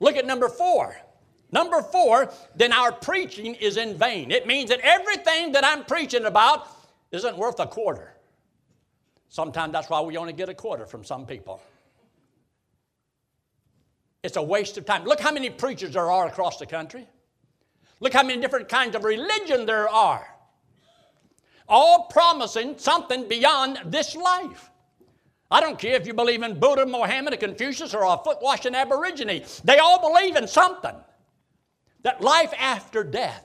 Look 0.00 0.16
at 0.16 0.26
number 0.26 0.48
four. 0.48 0.96
Number 1.52 1.82
four, 1.82 2.32
then 2.56 2.72
our 2.72 2.90
preaching 2.90 3.54
is 3.54 3.76
in 3.76 3.96
vain. 3.96 4.30
It 4.30 4.46
means 4.46 4.70
that 4.70 4.80
everything 4.80 5.52
that 5.52 5.64
I'm 5.64 5.84
preaching 5.84 6.24
about 6.24 6.66
isn't 7.10 7.36
worth 7.36 7.60
a 7.60 7.66
quarter. 7.66 8.14
Sometimes 9.28 9.72
that's 9.72 9.90
why 9.90 10.00
we 10.00 10.16
only 10.16 10.32
get 10.32 10.48
a 10.48 10.54
quarter 10.54 10.86
from 10.86 11.04
some 11.04 11.26
people. 11.26 11.62
It's 14.22 14.36
a 14.36 14.42
waste 14.42 14.78
of 14.78 14.86
time. 14.86 15.04
Look 15.04 15.20
how 15.20 15.32
many 15.32 15.50
preachers 15.50 15.92
there 15.92 16.10
are 16.10 16.26
across 16.26 16.58
the 16.58 16.66
country. 16.66 17.06
Look 18.00 18.14
how 18.14 18.22
many 18.22 18.40
different 18.40 18.68
kinds 18.68 18.96
of 18.96 19.04
religion 19.04 19.66
there 19.66 19.88
are. 19.88 20.26
All 21.68 22.06
promising 22.06 22.78
something 22.78 23.28
beyond 23.28 23.80
this 23.86 24.16
life. 24.16 24.70
I 25.50 25.60
don't 25.60 25.78
care 25.78 25.96
if 25.96 26.06
you 26.06 26.14
believe 26.14 26.42
in 26.42 26.58
Buddha, 26.58 26.86
Mohammed, 26.86 27.34
or 27.34 27.36
Confucius, 27.36 27.94
or 27.94 28.04
a 28.04 28.16
foot 28.24 28.38
washing 28.40 28.74
Aborigine. 28.74 29.44
They 29.64 29.78
all 29.78 30.00
believe 30.00 30.36
in 30.36 30.48
something. 30.48 30.94
That 32.02 32.20
life 32.20 32.52
after 32.58 33.04
death. 33.04 33.44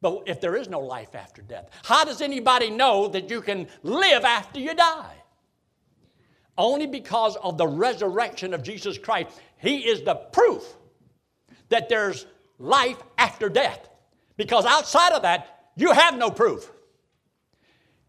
But 0.00 0.22
if 0.26 0.40
there 0.40 0.56
is 0.56 0.68
no 0.68 0.80
life 0.80 1.14
after 1.14 1.42
death, 1.42 1.68
how 1.84 2.04
does 2.04 2.22
anybody 2.22 2.70
know 2.70 3.08
that 3.08 3.28
you 3.28 3.42
can 3.42 3.68
live 3.82 4.24
after 4.24 4.58
you 4.58 4.74
die? 4.74 5.20
only 6.60 6.86
because 6.86 7.36
of 7.36 7.56
the 7.56 7.66
resurrection 7.66 8.52
of 8.54 8.62
Jesus 8.62 8.98
Christ. 8.98 9.30
He 9.56 9.78
is 9.78 10.02
the 10.02 10.14
proof 10.14 10.76
that 11.70 11.88
there's 11.88 12.26
life 12.58 13.02
after 13.16 13.48
death. 13.48 13.88
Because 14.36 14.66
outside 14.66 15.12
of 15.12 15.22
that, 15.22 15.70
you 15.76 15.92
have 15.92 16.16
no 16.18 16.30
proof. 16.30 16.70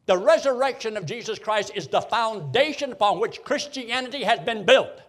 The 0.05 0.17
resurrection 0.17 0.97
of 0.97 1.05
Jesus 1.05 1.39
Christ 1.39 1.71
is 1.75 1.87
the 1.87 2.01
foundation 2.01 2.91
upon 2.91 3.19
which 3.19 3.43
Christianity 3.43 4.23
has 4.23 4.39
been 4.41 4.65
built. 4.65 5.01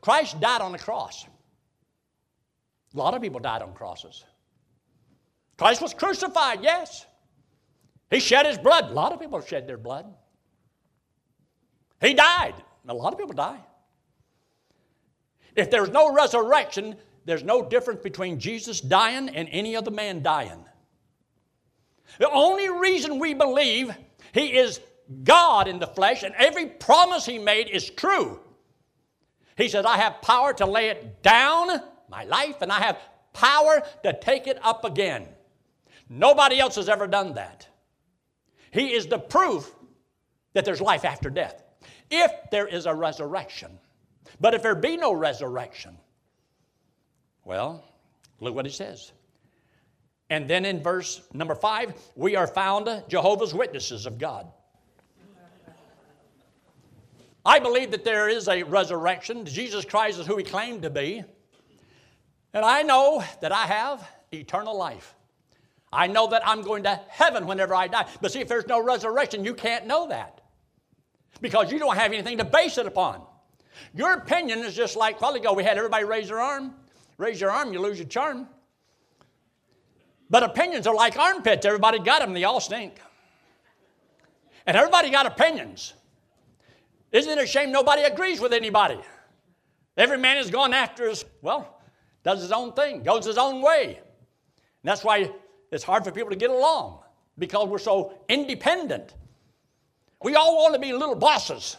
Christ 0.00 0.40
died 0.40 0.60
on 0.60 0.72
the 0.72 0.78
cross. 0.78 1.26
A 2.94 2.98
lot 2.98 3.14
of 3.14 3.22
people 3.22 3.40
died 3.40 3.62
on 3.62 3.74
crosses. 3.74 4.24
Christ 5.56 5.82
was 5.82 5.92
crucified, 5.92 6.62
yes. 6.62 7.06
He 8.10 8.20
shed 8.20 8.46
his 8.46 8.58
blood. 8.58 8.90
A 8.90 8.94
lot 8.94 9.12
of 9.12 9.20
people 9.20 9.40
shed 9.40 9.66
their 9.66 9.76
blood. 9.76 10.06
He 12.00 12.14
died. 12.14 12.54
A 12.88 12.94
lot 12.94 13.12
of 13.12 13.18
people 13.18 13.34
die. 13.34 13.60
If 15.54 15.70
there's 15.70 15.90
no 15.90 16.14
resurrection, 16.14 16.96
there's 17.24 17.42
no 17.42 17.68
difference 17.68 18.00
between 18.02 18.38
Jesus 18.38 18.80
dying 18.80 19.28
and 19.28 19.48
any 19.50 19.76
other 19.76 19.90
man 19.90 20.22
dying. 20.22 20.64
The 22.18 22.30
only 22.30 22.70
reason 22.70 23.18
we 23.18 23.34
believe 23.34 23.94
he 24.32 24.56
is 24.56 24.80
God 25.24 25.68
in 25.68 25.78
the 25.78 25.86
flesh 25.86 26.22
and 26.22 26.34
every 26.36 26.66
promise 26.66 27.26
he 27.26 27.38
made 27.38 27.68
is 27.68 27.90
true. 27.90 28.40
He 29.56 29.68
says, 29.68 29.84
I 29.84 29.96
have 29.96 30.22
power 30.22 30.54
to 30.54 30.66
lay 30.66 30.88
it 30.88 31.22
down, 31.22 31.82
my 32.08 32.24
life, 32.24 32.62
and 32.62 32.72
I 32.72 32.80
have 32.80 32.98
power 33.32 33.82
to 34.02 34.18
take 34.20 34.46
it 34.46 34.58
up 34.62 34.84
again. 34.84 35.28
Nobody 36.08 36.58
else 36.58 36.76
has 36.76 36.88
ever 36.88 37.06
done 37.06 37.34
that. 37.34 37.68
He 38.70 38.92
is 38.94 39.06
the 39.06 39.18
proof 39.18 39.74
that 40.54 40.64
there's 40.64 40.80
life 40.80 41.04
after 41.04 41.30
death 41.30 41.62
if 42.10 42.32
there 42.50 42.66
is 42.66 42.86
a 42.86 42.94
resurrection. 42.94 43.78
But 44.40 44.54
if 44.54 44.62
there 44.62 44.74
be 44.74 44.96
no 44.96 45.12
resurrection, 45.12 45.96
well, 47.44 47.84
look 48.40 48.54
what 48.54 48.66
he 48.66 48.72
says. 48.72 49.12
And 50.30 50.48
then 50.48 50.64
in 50.64 50.82
verse 50.82 51.22
number 51.32 51.54
five, 51.54 51.94
we 52.14 52.36
are 52.36 52.46
found 52.46 53.04
Jehovah's 53.08 53.54
Witnesses 53.54 54.04
of 54.04 54.18
God. 54.18 54.46
I 57.44 57.58
believe 57.58 57.90
that 57.92 58.04
there 58.04 58.28
is 58.28 58.48
a 58.48 58.62
resurrection. 58.62 59.46
Jesus 59.46 59.84
Christ 59.84 60.18
is 60.18 60.26
who 60.26 60.36
he 60.36 60.44
claimed 60.44 60.82
to 60.82 60.90
be. 60.90 61.24
And 62.54 62.64
I 62.64 62.82
know 62.82 63.22
that 63.40 63.52
I 63.52 63.66
have 63.66 64.08
eternal 64.32 64.76
life. 64.76 65.14
I 65.92 66.06
know 66.06 66.28
that 66.28 66.46
I'm 66.46 66.62
going 66.62 66.82
to 66.84 67.00
heaven 67.08 67.46
whenever 67.46 67.74
I 67.74 67.88
die. 67.88 68.06
But 68.20 68.32
see, 68.32 68.40
if 68.40 68.48
there's 68.48 68.66
no 68.66 68.82
resurrection, 68.82 69.44
you 69.44 69.54
can't 69.54 69.86
know 69.86 70.08
that 70.08 70.42
because 71.40 71.72
you 71.72 71.78
don't 71.78 71.96
have 71.96 72.12
anything 72.12 72.38
to 72.38 72.44
base 72.44 72.78
it 72.78 72.86
upon. 72.86 73.22
Your 73.94 74.14
opinion 74.14 74.60
is 74.60 74.74
just 74.74 74.96
like 74.96 75.20
while 75.20 75.34
ago 75.34 75.52
we 75.52 75.64
had 75.64 75.78
everybody 75.78 76.04
raise 76.04 76.28
their 76.28 76.40
arm. 76.40 76.74
Raise 77.16 77.40
your 77.40 77.50
arm, 77.50 77.72
you 77.72 77.80
lose 77.80 77.98
your 77.98 78.08
charm. 78.08 78.48
But 80.30 80.42
opinions 80.42 80.86
are 80.86 80.94
like 80.94 81.18
armpits. 81.18 81.64
Everybody 81.64 81.98
got 81.98 82.20
them, 82.20 82.32
they 82.32 82.44
all 82.44 82.60
stink. 82.60 83.00
And 84.66 84.76
everybody 84.76 85.10
got 85.10 85.26
opinions. 85.26 85.94
Isn't 87.10 87.38
it 87.38 87.42
a 87.42 87.46
shame 87.46 87.72
nobody 87.72 88.02
agrees 88.02 88.40
with 88.40 88.52
anybody? 88.52 89.00
Every 89.96 90.18
man 90.18 90.36
is 90.36 90.50
going 90.50 90.74
after 90.74 91.08
his, 91.08 91.24
well, 91.40 91.77
does 92.22 92.40
his 92.40 92.52
own 92.52 92.72
thing, 92.72 93.02
goes 93.02 93.24
his 93.24 93.38
own 93.38 93.62
way. 93.62 93.96
And 93.96 94.84
that's 94.84 95.04
why 95.04 95.30
it's 95.70 95.84
hard 95.84 96.04
for 96.04 96.10
people 96.10 96.30
to 96.30 96.36
get 96.36 96.50
along 96.50 97.00
because 97.38 97.68
we're 97.68 97.78
so 97.78 98.14
independent. 98.28 99.14
We 100.22 100.34
all 100.34 100.56
want 100.56 100.74
to 100.74 100.80
be 100.80 100.92
little 100.92 101.14
bosses. 101.14 101.76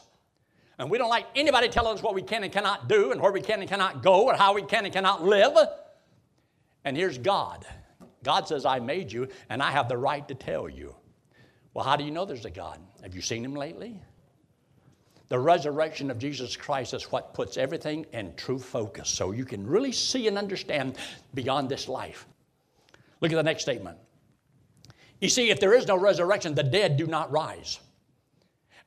And 0.77 0.89
we 0.89 0.97
don't 0.97 1.09
like 1.09 1.25
anybody 1.35 1.67
telling 1.67 1.97
us 1.97 2.01
what 2.01 2.15
we 2.15 2.21
can 2.21 2.43
and 2.43 2.53
cannot 2.53 2.87
do 2.87 3.11
and 3.11 3.21
where 3.21 3.33
we 3.33 3.41
can 3.41 3.59
and 3.59 3.69
cannot 3.69 4.01
go 4.01 4.29
and 4.29 4.37
how 4.37 4.53
we 4.53 4.61
can 4.61 4.85
and 4.85 4.93
cannot 4.93 5.23
live. 5.23 5.57
And 6.85 6.95
here's 6.95 7.17
God. 7.17 7.65
God 8.23 8.47
says, 8.47 8.65
I 8.65 8.79
made 8.79 9.11
you 9.11 9.27
and 9.49 9.61
I 9.61 9.71
have 9.71 9.89
the 9.89 9.97
right 9.97 10.25
to 10.29 10.35
tell 10.35 10.69
you. 10.69 10.95
Well, 11.73 11.83
how 11.83 11.97
do 11.97 12.03
you 12.05 12.11
know 12.11 12.25
there's 12.25 12.45
a 12.45 12.49
God? 12.49 12.79
Have 13.03 13.13
you 13.13 13.21
seen 13.21 13.43
him 13.43 13.55
lately? 13.55 14.01
The 15.29 15.39
resurrection 15.39 16.09
of 16.09 16.17
Jesus 16.17 16.55
Christ 16.55 16.93
is 16.95 17.03
what 17.11 17.35
puts 17.35 17.55
everything 17.57 18.05
in 18.13 18.35
true 18.35 18.57
focus 18.57 19.09
so 19.09 19.31
you 19.31 19.45
can 19.45 19.65
really 19.65 19.91
see 19.91 20.27
and 20.27 20.37
understand 20.37 20.97
beyond 21.35 21.69
this 21.69 21.87
life. 21.87 22.25
Look 23.21 23.31
at 23.31 23.35
the 23.35 23.43
next 23.43 23.61
statement. 23.61 23.97
You 25.21 25.29
see, 25.29 25.51
if 25.51 25.59
there 25.59 25.73
is 25.73 25.87
no 25.87 25.97
resurrection, 25.97 26.55
the 26.55 26.63
dead 26.63 26.97
do 26.97 27.05
not 27.05 27.31
rise. 27.31 27.79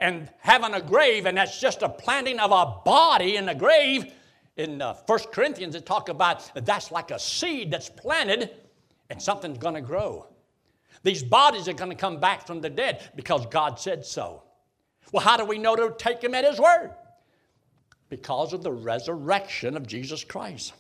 And 0.01 0.29
having 0.39 0.75
a 0.75 0.81
grave, 0.81 1.27
and 1.27 1.37
that's 1.37 1.61
just 1.61 1.83
a 1.83 1.89
planting 1.89 2.41
of 2.41 2.51
a 2.51 2.81
body 2.85 3.37
in 3.37 3.49
a 3.49 3.55
grave, 3.55 4.13
in 4.57 4.83
uh, 4.83 4.95
1 5.07 5.19
Corinthians, 5.33 5.75
it 5.77 5.87
talks 5.87 6.11
about 6.11 6.51
that's 6.67 6.91
like 6.91 7.11
a 7.13 7.19
seed 7.19 7.71
that's 7.71 7.89
planted 7.89 8.51
and 9.11 9.23
something's 9.23 9.59
going 9.59 9.75
to 9.75 9.81
grow. 9.81 10.27
These 11.03 11.23
bodies 11.23 11.69
are 11.69 11.73
going 11.73 11.91
to 11.91 11.97
come 11.97 12.19
back 12.19 12.47
from 12.47 12.61
the 12.61 12.71
dead 12.71 13.11
because 13.15 13.47
God 13.47 13.79
said 13.79 14.05
so. 14.05 14.43
Well, 15.13 15.23
how 15.23 15.37
do 15.37 15.45
we 15.45 15.59
know 15.59 15.77
to 15.77 15.95
take 15.97 16.25
him 16.25 16.35
at 16.35 16.45
his 16.45 16.59
word? 16.59 16.91
Because 18.09 18.53
of 18.53 18.63
the 18.63 18.73
resurrection 18.73 19.77
of 19.77 19.87
Jesus 19.87 20.25
Christ. 20.25 20.73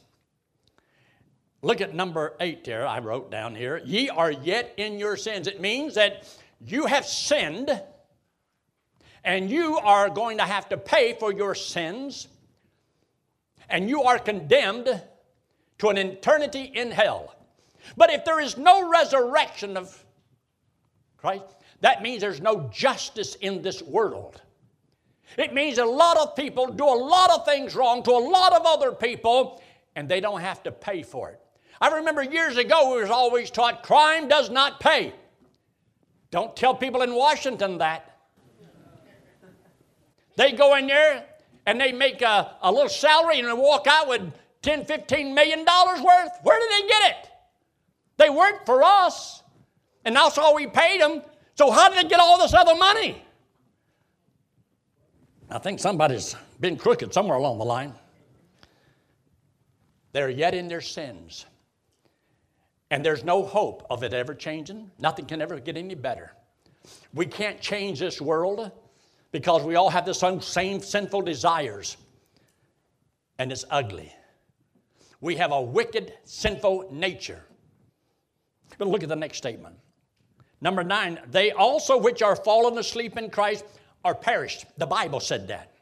Look 1.61 1.81
at 1.81 1.95
number 1.95 2.35
eight 2.41 2.65
there, 2.65 2.87
I 2.87 2.99
wrote 2.99 3.31
down 3.31 3.55
here. 3.55 3.81
Ye 3.85 4.09
are 4.09 4.33
yet 4.33 4.75
in 4.79 4.99
your 4.99 5.17
sins. 5.17 5.47
It 5.47 5.61
means 5.61 5.95
that 5.95 6.29
you 6.67 6.87
have 6.87 7.07
sinned 7.07 7.81
and 9.23 9.49
you 9.49 9.79
are 9.79 10.11
going 10.11 10.39
to 10.39 10.45
have 10.45 10.69
to 10.71 10.77
pay 10.77 11.12
for 11.12 11.33
your 11.33 11.55
sins 11.55 12.27
and 13.69 13.89
you 13.89 14.03
are 14.03 14.19
condemned 14.19 15.03
to 15.79 15.89
an 15.89 15.99
eternity 15.99 16.62
in 16.75 16.91
hell. 16.91 17.35
But 17.97 18.11
if 18.11 18.25
there 18.25 18.41
is 18.41 18.57
no 18.57 18.91
resurrection 18.91 19.77
of 19.77 20.05
Christ, 21.17 21.45
that 21.83 22.01
means 22.01 22.21
there's 22.21 22.41
no 22.41 22.71
justice 22.73 23.35
in 23.37 23.61
this 23.61 23.83
world. 23.83 24.41
It 25.37 25.53
means 25.53 25.79
a 25.79 25.85
lot 25.85 26.17
of 26.17 26.37
people 26.37 26.69
do 26.69 26.85
a 26.85 26.87
lot 26.87 27.31
of 27.31 27.45
things 27.45 27.75
wrong 27.75 28.03
to 28.05 28.11
a 28.12 28.23
lot 28.23 28.53
of 28.53 28.62
other 28.65 28.93
people, 28.93 29.61
and 29.97 30.09
they 30.09 30.21
don't 30.21 30.40
have 30.40 30.62
to 30.62 30.73
pay 30.73 31.03
for 31.03 31.31
it. 31.31 31.40
I 31.81 31.88
remember 31.88 32.23
years 32.23 32.57
ago 32.57 32.95
we 32.95 33.03
was 33.03 33.11
always 33.11 33.51
taught 33.51 33.83
crime 33.83 34.29
does 34.29 34.49
not 34.49 34.79
pay. 34.79 35.12
Don't 36.31 36.55
tell 36.55 36.75
people 36.75 37.03
in 37.03 37.14
Washington 37.14 37.79
that. 37.79 38.09
They 40.37 40.53
go 40.53 40.77
in 40.77 40.87
there 40.87 41.25
and 41.66 41.81
they 41.81 41.92
make 41.92 42.23
a, 42.23 42.57
a 42.62 42.71
little 42.71 42.88
salary 42.88 43.40
and 43.40 43.49
they 43.49 43.53
walk 43.53 43.87
out 43.87 44.09
with 44.09 44.33
10, 44.62 44.85
15 44.85 45.35
million 45.35 45.64
dollars 45.64 46.01
worth. 46.01 46.31
Where 46.42 46.59
did 46.61 46.71
they 46.71 46.88
get 46.88 47.11
it? 47.11 47.29
They 48.16 48.31
worked 48.31 48.66
for 48.66 48.83
us, 48.83 49.42
and 50.05 50.14
that's 50.14 50.38
all 50.38 50.55
we 50.55 50.68
paid 50.68 51.01
them. 51.01 51.23
So, 51.62 51.70
how 51.70 51.88
did 51.88 52.05
they 52.05 52.09
get 52.09 52.18
all 52.18 52.38
this 52.38 52.55
other 52.55 52.75
money? 52.75 53.22
I 55.48 55.59
think 55.59 55.79
somebody's 55.79 56.35
been 56.59 56.77
crooked 56.77 57.14
somewhere 57.14 57.37
along 57.37 57.59
the 57.59 57.64
line. 57.64 57.94
They're 60.11 60.29
yet 60.29 60.55
in 60.55 60.66
their 60.66 60.81
sins. 60.81 61.46
And 62.90 63.05
there's 63.05 63.22
no 63.22 63.44
hope 63.44 63.87
of 63.90 64.03
it 64.03 64.12
ever 64.12 64.35
changing. 64.35 64.90
Nothing 64.98 65.27
can 65.27 65.40
ever 65.40 65.61
get 65.61 65.77
any 65.77 65.94
better. 65.94 66.33
We 67.14 67.27
can't 67.27 67.61
change 67.61 68.01
this 68.01 68.20
world 68.20 68.72
because 69.31 69.62
we 69.62 69.77
all 69.77 69.88
have 69.88 70.05
the 70.05 70.40
same 70.40 70.81
sinful 70.81 71.22
desires. 71.22 71.96
And 73.38 73.53
it's 73.53 73.64
ugly. 73.70 74.12
We 75.20 75.37
have 75.37 75.53
a 75.53 75.62
wicked, 75.62 76.12
sinful 76.25 76.88
nature. 76.90 77.44
But 78.79 78.88
look 78.88 79.05
at 79.05 79.09
the 79.09 79.14
next 79.14 79.38
statement. 79.38 79.77
Number 80.62 80.85
nine, 80.85 81.18
they 81.29 81.51
also 81.51 81.98
which 81.98 82.22
are 82.22 82.37
fallen 82.37 82.79
asleep 82.79 83.18
in 83.18 83.31
Christ 83.31 83.64
are 84.05 84.14
perished. 84.14 84.64
The 84.79 84.87
Bible 84.87 85.18
said 85.18 85.48
that. 85.48 85.75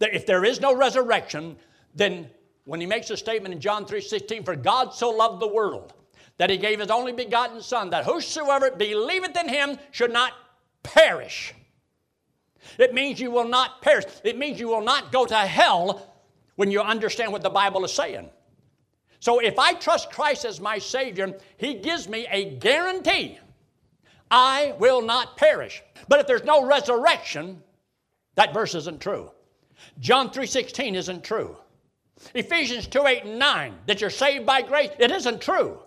That 0.00 0.12
if 0.12 0.26
there 0.26 0.44
is 0.44 0.60
no 0.60 0.74
resurrection, 0.74 1.56
then 1.94 2.28
when 2.64 2.80
he 2.80 2.86
makes 2.86 3.10
a 3.10 3.16
statement 3.16 3.54
in 3.54 3.60
John 3.60 3.86
3 3.86 4.00
16, 4.00 4.42
for 4.42 4.56
God 4.56 4.92
so 4.92 5.10
loved 5.10 5.40
the 5.40 5.46
world 5.46 5.94
that 6.36 6.50
he 6.50 6.56
gave 6.56 6.80
his 6.80 6.90
only 6.90 7.12
begotten 7.12 7.62
Son, 7.62 7.90
that 7.90 8.04
whosoever 8.04 8.72
believeth 8.72 9.36
in 9.36 9.48
him 9.48 9.78
should 9.92 10.12
not 10.12 10.32
perish. 10.82 11.54
It 12.76 12.92
means 12.92 13.20
you 13.20 13.30
will 13.30 13.48
not 13.48 13.82
perish. 13.82 14.04
It 14.24 14.36
means 14.36 14.58
you 14.58 14.68
will 14.68 14.82
not 14.82 15.12
go 15.12 15.26
to 15.26 15.36
hell 15.36 16.12
when 16.56 16.72
you 16.72 16.80
understand 16.80 17.30
what 17.30 17.42
the 17.42 17.50
Bible 17.50 17.84
is 17.84 17.92
saying. 17.92 18.28
So 19.20 19.38
if 19.38 19.60
I 19.60 19.74
trust 19.74 20.10
Christ 20.10 20.44
as 20.44 20.60
my 20.60 20.78
Savior, 20.78 21.38
He 21.56 21.74
gives 21.74 22.08
me 22.08 22.26
a 22.30 22.56
guarantee 22.56 23.38
I 24.30 24.74
will 24.78 25.02
not 25.02 25.36
perish. 25.36 25.82
But 26.08 26.20
if 26.20 26.26
there's 26.26 26.44
no 26.44 26.64
resurrection, 26.64 27.62
that 28.34 28.54
verse 28.54 28.74
isn't 28.74 29.00
true. 29.00 29.30
John 30.00 30.30
3:16 30.30 30.94
isn't 30.94 31.24
true. 31.24 31.56
Ephesians 32.34 32.86
2, 32.88 33.06
8, 33.06 33.24
and 33.24 33.38
9, 33.38 33.78
that 33.86 34.00
you're 34.00 34.10
saved 34.10 34.44
by 34.44 34.60
grace, 34.62 34.90
it 34.98 35.10
isn't 35.10 35.40
true. 35.40 35.78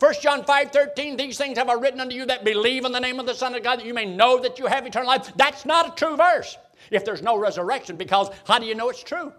1 0.00 0.14
John 0.20 0.44
5, 0.44 0.72
13, 0.72 1.16
these 1.16 1.38
things 1.38 1.56
have 1.58 1.68
I 1.68 1.74
written 1.74 2.00
unto 2.00 2.16
you 2.16 2.26
that 2.26 2.44
believe 2.44 2.84
in 2.84 2.90
the 2.90 2.98
name 2.98 3.20
of 3.20 3.26
the 3.26 3.34
Son 3.34 3.54
of 3.54 3.62
God, 3.62 3.78
that 3.78 3.86
you 3.86 3.94
may 3.94 4.04
know 4.04 4.40
that 4.40 4.58
you 4.58 4.66
have 4.66 4.84
eternal 4.84 5.06
life. 5.06 5.32
That's 5.36 5.64
not 5.64 5.92
a 5.92 5.94
true 5.94 6.16
verse 6.16 6.58
if 6.90 7.04
there's 7.04 7.22
no 7.22 7.38
resurrection, 7.38 7.96
because 7.96 8.30
how 8.46 8.58
do 8.58 8.66
you 8.66 8.74
know 8.74 8.88
it's 8.88 9.04
true? 9.04 9.32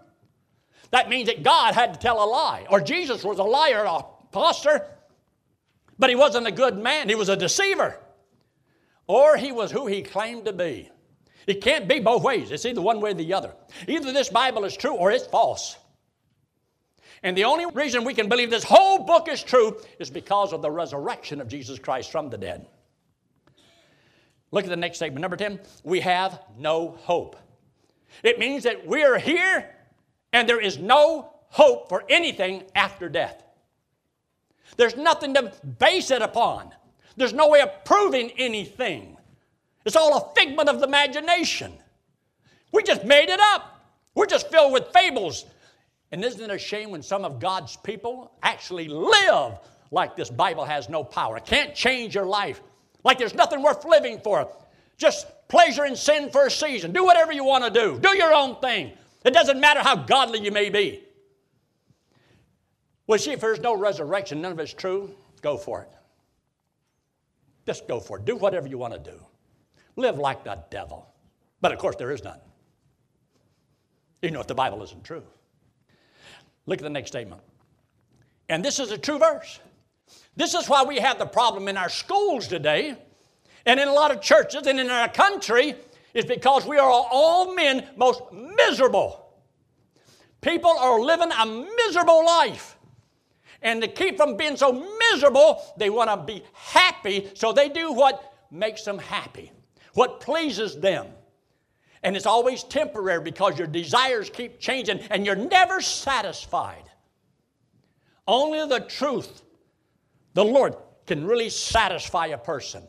That 0.90 1.10
means 1.10 1.28
that 1.28 1.42
God 1.42 1.74
had 1.74 1.92
to 1.92 2.00
tell 2.00 2.22
a 2.22 2.24
lie, 2.24 2.66
or 2.70 2.80
Jesus 2.80 3.22
was 3.22 3.38
a 3.38 3.44
liar, 3.44 3.84
a 3.84 4.04
impostor. 4.34 4.86
But 5.98 6.10
he 6.10 6.16
wasn't 6.16 6.46
a 6.46 6.52
good 6.52 6.76
man, 6.76 7.08
he 7.08 7.14
was 7.14 7.28
a 7.28 7.36
deceiver. 7.36 7.98
Or 9.06 9.36
he 9.36 9.52
was 9.52 9.70
who 9.70 9.86
he 9.86 10.02
claimed 10.02 10.46
to 10.46 10.52
be. 10.52 10.90
It 11.46 11.60
can't 11.60 11.86
be 11.86 12.00
both 12.00 12.22
ways. 12.22 12.50
It's 12.50 12.64
either 12.64 12.80
one 12.80 13.00
way 13.00 13.10
or 13.10 13.14
the 13.14 13.34
other. 13.34 13.54
Either 13.86 14.12
this 14.12 14.30
Bible 14.30 14.64
is 14.64 14.76
true 14.76 14.94
or 14.94 15.10
it's 15.10 15.26
false. 15.26 15.76
And 17.22 17.36
the 17.36 17.44
only 17.44 17.66
reason 17.66 18.04
we 18.04 18.14
can 18.14 18.28
believe 18.28 18.50
this 18.50 18.64
whole 18.64 19.04
book 19.04 19.28
is 19.28 19.42
true 19.42 19.80
is 19.98 20.10
because 20.10 20.52
of 20.52 20.62
the 20.62 20.70
resurrection 20.70 21.40
of 21.40 21.48
Jesus 21.48 21.78
Christ 21.78 22.10
from 22.10 22.30
the 22.30 22.38
dead. 22.38 22.66
Look 24.50 24.64
at 24.64 24.70
the 24.70 24.76
next 24.76 24.96
statement. 24.96 25.20
Number 25.20 25.36
10, 25.36 25.60
we 25.82 26.00
have 26.00 26.40
no 26.58 26.96
hope. 27.02 27.36
It 28.22 28.38
means 28.38 28.62
that 28.64 28.86
we 28.86 29.04
are 29.04 29.18
here 29.18 29.70
and 30.32 30.48
there 30.48 30.60
is 30.60 30.78
no 30.78 31.32
hope 31.48 31.88
for 31.88 32.04
anything 32.08 32.64
after 32.74 33.08
death. 33.08 33.43
There's 34.76 34.96
nothing 34.96 35.34
to 35.34 35.52
base 35.78 36.10
it 36.10 36.22
upon. 36.22 36.72
There's 37.16 37.32
no 37.32 37.48
way 37.48 37.60
of 37.60 37.84
proving 37.84 38.30
anything. 38.38 39.16
It's 39.84 39.96
all 39.96 40.16
a 40.16 40.34
figment 40.34 40.68
of 40.68 40.80
the 40.80 40.86
imagination. 40.86 41.72
We 42.72 42.82
just 42.82 43.04
made 43.04 43.28
it 43.28 43.40
up. 43.40 43.86
We're 44.14 44.26
just 44.26 44.50
filled 44.50 44.72
with 44.72 44.88
fables. 44.92 45.44
And 46.10 46.24
isn't 46.24 46.40
it 46.40 46.50
a 46.50 46.58
shame 46.58 46.90
when 46.90 47.02
some 47.02 47.24
of 47.24 47.40
God's 47.40 47.76
people 47.76 48.32
actually 48.42 48.88
live 48.88 49.58
like 49.90 50.16
this 50.16 50.30
Bible 50.30 50.64
has 50.64 50.88
no 50.88 51.04
power? 51.04 51.36
It 51.36 51.44
can't 51.44 51.74
change 51.74 52.14
your 52.14 52.26
life. 52.26 52.60
Like 53.04 53.18
there's 53.18 53.34
nothing 53.34 53.62
worth 53.62 53.84
living 53.84 54.18
for. 54.20 54.48
Just 54.96 55.26
pleasure 55.48 55.84
and 55.84 55.96
sin 55.96 56.30
for 56.30 56.46
a 56.46 56.50
season. 56.50 56.92
Do 56.92 57.04
whatever 57.04 57.32
you 57.32 57.44
want 57.44 57.64
to 57.64 57.70
do. 57.70 57.98
Do 57.98 58.16
your 58.16 58.32
own 58.32 58.56
thing. 58.60 58.92
It 59.24 59.32
doesn't 59.32 59.60
matter 59.60 59.80
how 59.80 59.96
godly 59.96 60.40
you 60.40 60.52
may 60.52 60.70
be. 60.70 61.02
Well, 63.06 63.18
see, 63.18 63.32
if 63.32 63.40
there's 63.40 63.60
no 63.60 63.76
resurrection, 63.76 64.40
none 64.40 64.52
of 64.52 64.58
it's 64.58 64.72
true, 64.72 65.14
go 65.42 65.56
for 65.56 65.82
it. 65.82 65.90
Just 67.66 67.86
go 67.88 68.00
for 68.00 68.18
it. 68.18 68.24
Do 68.24 68.36
whatever 68.36 68.68
you 68.68 68.78
want 68.78 68.94
to 68.94 69.10
do. 69.10 69.18
Live 69.96 70.18
like 70.18 70.44
the 70.44 70.58
devil. 70.70 71.06
But 71.60 71.72
of 71.72 71.78
course, 71.78 71.96
there 71.96 72.10
is 72.10 72.24
none. 72.24 72.38
You 74.22 74.30
know 74.30 74.40
if 74.40 74.46
the 74.46 74.54
Bible 74.54 74.82
isn't 74.82 75.04
true. 75.04 75.22
Look 76.66 76.78
at 76.78 76.82
the 76.82 76.90
next 76.90 77.10
statement. 77.10 77.42
And 78.48 78.64
this 78.64 78.78
is 78.78 78.90
a 78.90 78.98
true 78.98 79.18
verse. 79.18 79.60
This 80.36 80.54
is 80.54 80.68
why 80.68 80.82
we 80.84 80.98
have 80.98 81.18
the 81.18 81.26
problem 81.26 81.68
in 81.68 81.76
our 81.76 81.88
schools 81.88 82.48
today 82.48 82.96
and 83.66 83.80
in 83.80 83.88
a 83.88 83.92
lot 83.92 84.10
of 84.10 84.20
churches 84.20 84.66
and 84.66 84.80
in 84.80 84.90
our 84.90 85.08
country 85.08 85.74
is 86.12 86.24
because 86.24 86.66
we 86.66 86.78
are 86.78 86.90
all 86.90 87.54
men 87.54 87.88
most 87.96 88.22
miserable. 88.32 89.26
People 90.40 90.70
are 90.70 91.00
living 91.00 91.30
a 91.32 91.46
miserable 91.46 92.24
life. 92.24 92.73
And 93.64 93.80
to 93.80 93.88
keep 93.88 94.18
from 94.18 94.36
being 94.36 94.56
so 94.56 94.72
miserable, 95.10 95.62
they 95.78 95.90
want 95.90 96.10
to 96.10 96.16
be 96.18 96.44
happy, 96.52 97.30
so 97.34 97.52
they 97.52 97.70
do 97.70 97.92
what 97.92 98.34
makes 98.50 98.84
them 98.84 98.98
happy, 98.98 99.50
what 99.94 100.20
pleases 100.20 100.78
them. 100.78 101.06
And 102.02 102.14
it's 102.14 102.26
always 102.26 102.62
temporary 102.62 103.22
because 103.22 103.58
your 103.58 103.66
desires 103.66 104.28
keep 104.28 104.60
changing 104.60 105.00
and 105.10 105.24
you're 105.24 105.34
never 105.34 105.80
satisfied. 105.80 106.84
Only 108.28 108.66
the 108.68 108.80
truth, 108.80 109.42
the 110.34 110.44
Lord, 110.44 110.76
can 111.06 111.26
really 111.26 111.48
satisfy 111.48 112.26
a 112.26 112.38
person 112.38 112.82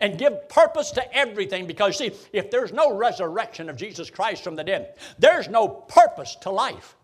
and 0.00 0.18
give 0.18 0.48
purpose 0.48 0.90
to 0.92 1.14
everything 1.14 1.66
because, 1.66 1.98
see, 1.98 2.12
if 2.32 2.50
there's 2.50 2.72
no 2.72 2.94
resurrection 2.94 3.68
of 3.68 3.76
Jesus 3.76 4.08
Christ 4.08 4.42
from 4.42 4.56
the 4.56 4.64
dead, 4.64 4.94
there's 5.18 5.48
no 5.48 5.68
purpose 5.68 6.36
to 6.40 6.50
life. 6.50 6.96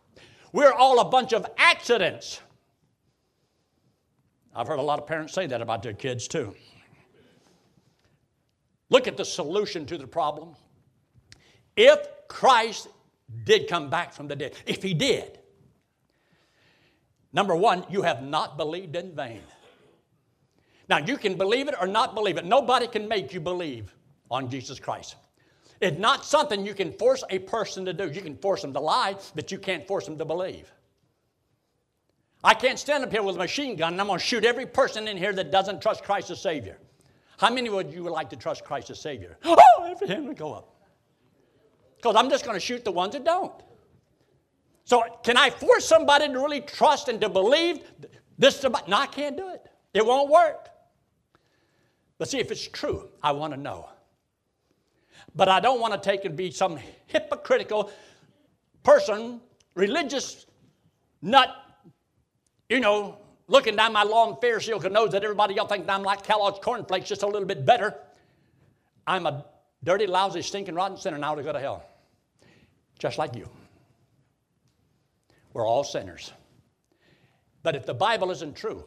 We're 0.53 0.73
all 0.73 1.01
a 1.01 1.05
bunch 1.05 1.35
of 1.35 1.47
accidents. 1.59 2.41
I've 4.57 4.67
heard 4.67 4.79
a 4.79 4.83
lot 4.83 4.99
of 4.99 5.07
parents 5.07 5.35
say 5.35 5.47
that 5.47 5.61
about 5.61 5.83
their 5.83 5.93
kids 5.93 6.27
too. 6.27 6.55
Look 8.89 9.07
at 9.07 9.17
the 9.17 9.25
solution 9.25 9.85
to 9.87 9.99
the 9.99 10.07
problem. 10.07 10.55
If 11.77 11.99
Christ 12.29 12.89
did 13.45 13.69
come 13.69 13.91
back 13.91 14.15
from 14.15 14.29
the 14.29 14.37
dead, 14.37 14.55
if 14.65 14.83
he 14.83 14.95
did, 14.95 15.39
number 17.33 17.55
one, 17.55 17.85
you 17.91 18.03
have 18.03 18.23
not 18.23 18.57
believed 18.57 18.97
in 18.97 19.15
vain. 19.15 19.43
Now, 20.89 20.99
you 20.99 21.19
can 21.19 21.37
believe 21.37 21.69
it 21.69 21.75
or 21.79 21.87
not 21.87 22.15
believe 22.15 22.39
it. 22.39 22.45
Nobody 22.45 22.87
can 22.87 23.09
make 23.09 23.35
you 23.35 23.41
believe 23.41 23.93
on 24.31 24.49
Jesus 24.49 24.79
Christ. 24.79 25.17
It's 25.81 25.99
not 25.99 26.25
something 26.25 26.65
you 26.65 26.75
can 26.75 26.93
force 26.93 27.23
a 27.29 27.41
person 27.41 27.85
to 27.85 27.93
do. 27.93 28.09
You 28.11 28.23
can 28.23 28.37
force 28.37 28.63
them 28.63 28.73
to 28.73 28.81
lie, 28.81 29.17
but 29.35 29.53
you 29.53 29.59
can't 29.59 29.87
force 29.87 30.07
them 30.07 30.17
to 30.17 30.25
believe. 30.25 30.73
I 32.47 32.55
can't 32.55 32.79
stand 32.79 33.03
up 33.03 33.11
here 33.11 33.25
with 33.25 33.35
a 33.35 33.39
machine 33.39 33.75
gun 33.75 33.95
and 33.95 34.01
I'm 34.01 34.07
going 34.07 34.21
to 34.21 34.25
shoot 34.25 34.45
every 34.45 34.67
person 34.67 35.09
in 35.09 35.17
here 35.17 35.33
that 35.33 35.51
doesn't 35.51 35.83
trust 35.83 36.05
Christ 36.05 36.31
as 36.31 36.41
Savior. 36.41 36.79
How 37.39 37.53
many 37.53 37.69
would 37.69 37.93
you 37.93 38.05
would 38.05 38.13
like 38.13 38.31
to 38.31 38.37
trust 38.37 38.63
Christ 38.63 38.89
as 38.89 39.01
Savior? 39.01 39.37
Oh, 39.43 39.59
every 39.85 40.07
hand 40.07 40.29
would 40.29 40.37
go 40.37 40.53
up. 40.53 40.73
Because 41.97 42.15
I'm 42.15 42.31
just 42.31 42.45
going 42.45 42.55
to 42.55 42.61
shoot 42.61 42.85
the 42.85 42.93
ones 42.93 43.15
that 43.15 43.25
don't. 43.25 43.53
So, 44.85 45.03
can 45.25 45.37
I 45.37 45.51
force 45.51 45.85
somebody 45.85 46.29
to 46.29 46.35
really 46.35 46.61
trust 46.61 47.09
and 47.09 47.21
to 47.21 47.29
believe 47.29 47.81
this? 48.39 48.63
About? 48.63 48.89
No, 48.89 48.99
I 48.99 49.07
can't 49.07 49.37
do 49.37 49.49
it. 49.49 49.67
It 49.93 50.07
won't 50.07 50.31
work. 50.31 50.69
But 52.17 52.29
see, 52.29 52.39
if 52.39 52.53
it's 52.53 52.69
true, 52.69 53.09
I 53.25 53.33
want 53.33 53.55
to 53.55 53.61
know. 53.61 53.89
But 55.35 55.49
I 55.49 55.59
don't 55.59 55.81
want 55.81 56.01
to 56.01 56.11
take 56.11 56.25
and 56.25 56.37
be 56.37 56.53
some 56.53 56.79
hypocritical 57.07 57.91
person, 58.85 59.41
religious 59.75 60.47
nut, 61.21 61.66
you 62.69 62.81
know, 62.81 63.19
looking 63.49 63.77
down 63.77 63.93
my 63.93 64.03
long 64.03 64.39
Pharisaical 64.41 64.91
nose 64.91 65.13
that 65.13 65.23
everybody 65.23 65.57
else 65.57 65.71
thinks 65.71 65.89
I'm 65.89 66.03
like 66.03 66.23
Kellogg's 66.23 66.59
cornflakes, 66.61 67.09
just 67.09 67.23
a 67.23 67.27
little 67.27 67.47
bit 67.47 67.65
better. 67.65 67.95
I'm 69.07 69.27
a 69.27 69.45
dirty, 69.85 70.07
lousy, 70.07 70.43
stinking, 70.43 70.75
rotten 70.75 70.97
sinner 70.97 71.19
now 71.19 71.35
to 71.35 71.43
go 71.43 71.53
to 71.53 71.61
hell. 71.61 71.85
Just 72.99 73.19
like 73.19 73.37
you. 73.37 73.49
We're 75.53 75.67
all 75.67 75.85
sinners. 75.85 76.33
But 77.63 77.77
if 77.77 77.87
the 77.87 77.95
Bible 77.95 78.31
isn't 78.31 78.57
true, 78.57 78.85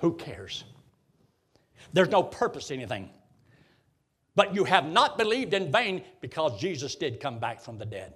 who 0.00 0.14
cares? 0.14 0.64
There's 1.92 2.08
no 2.08 2.22
purpose 2.22 2.70
in 2.70 2.80
anything. 2.80 3.10
But 4.34 4.54
you 4.54 4.64
have 4.64 4.86
not 4.86 5.18
believed 5.18 5.52
in 5.52 5.72
vain 5.72 6.02
because 6.20 6.60
Jesus 6.60 6.94
did 6.94 7.20
come 7.20 7.38
back 7.38 7.60
from 7.60 7.78
the 7.78 7.84
dead. 7.84 8.14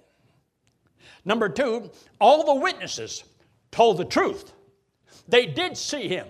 Number 1.25 1.49
two, 1.49 1.91
all 2.19 2.45
the 2.45 2.61
witnesses 2.61 3.23
told 3.71 3.97
the 3.97 4.05
truth. 4.05 4.52
They 5.27 5.45
did 5.45 5.77
see 5.77 6.07
him. 6.07 6.27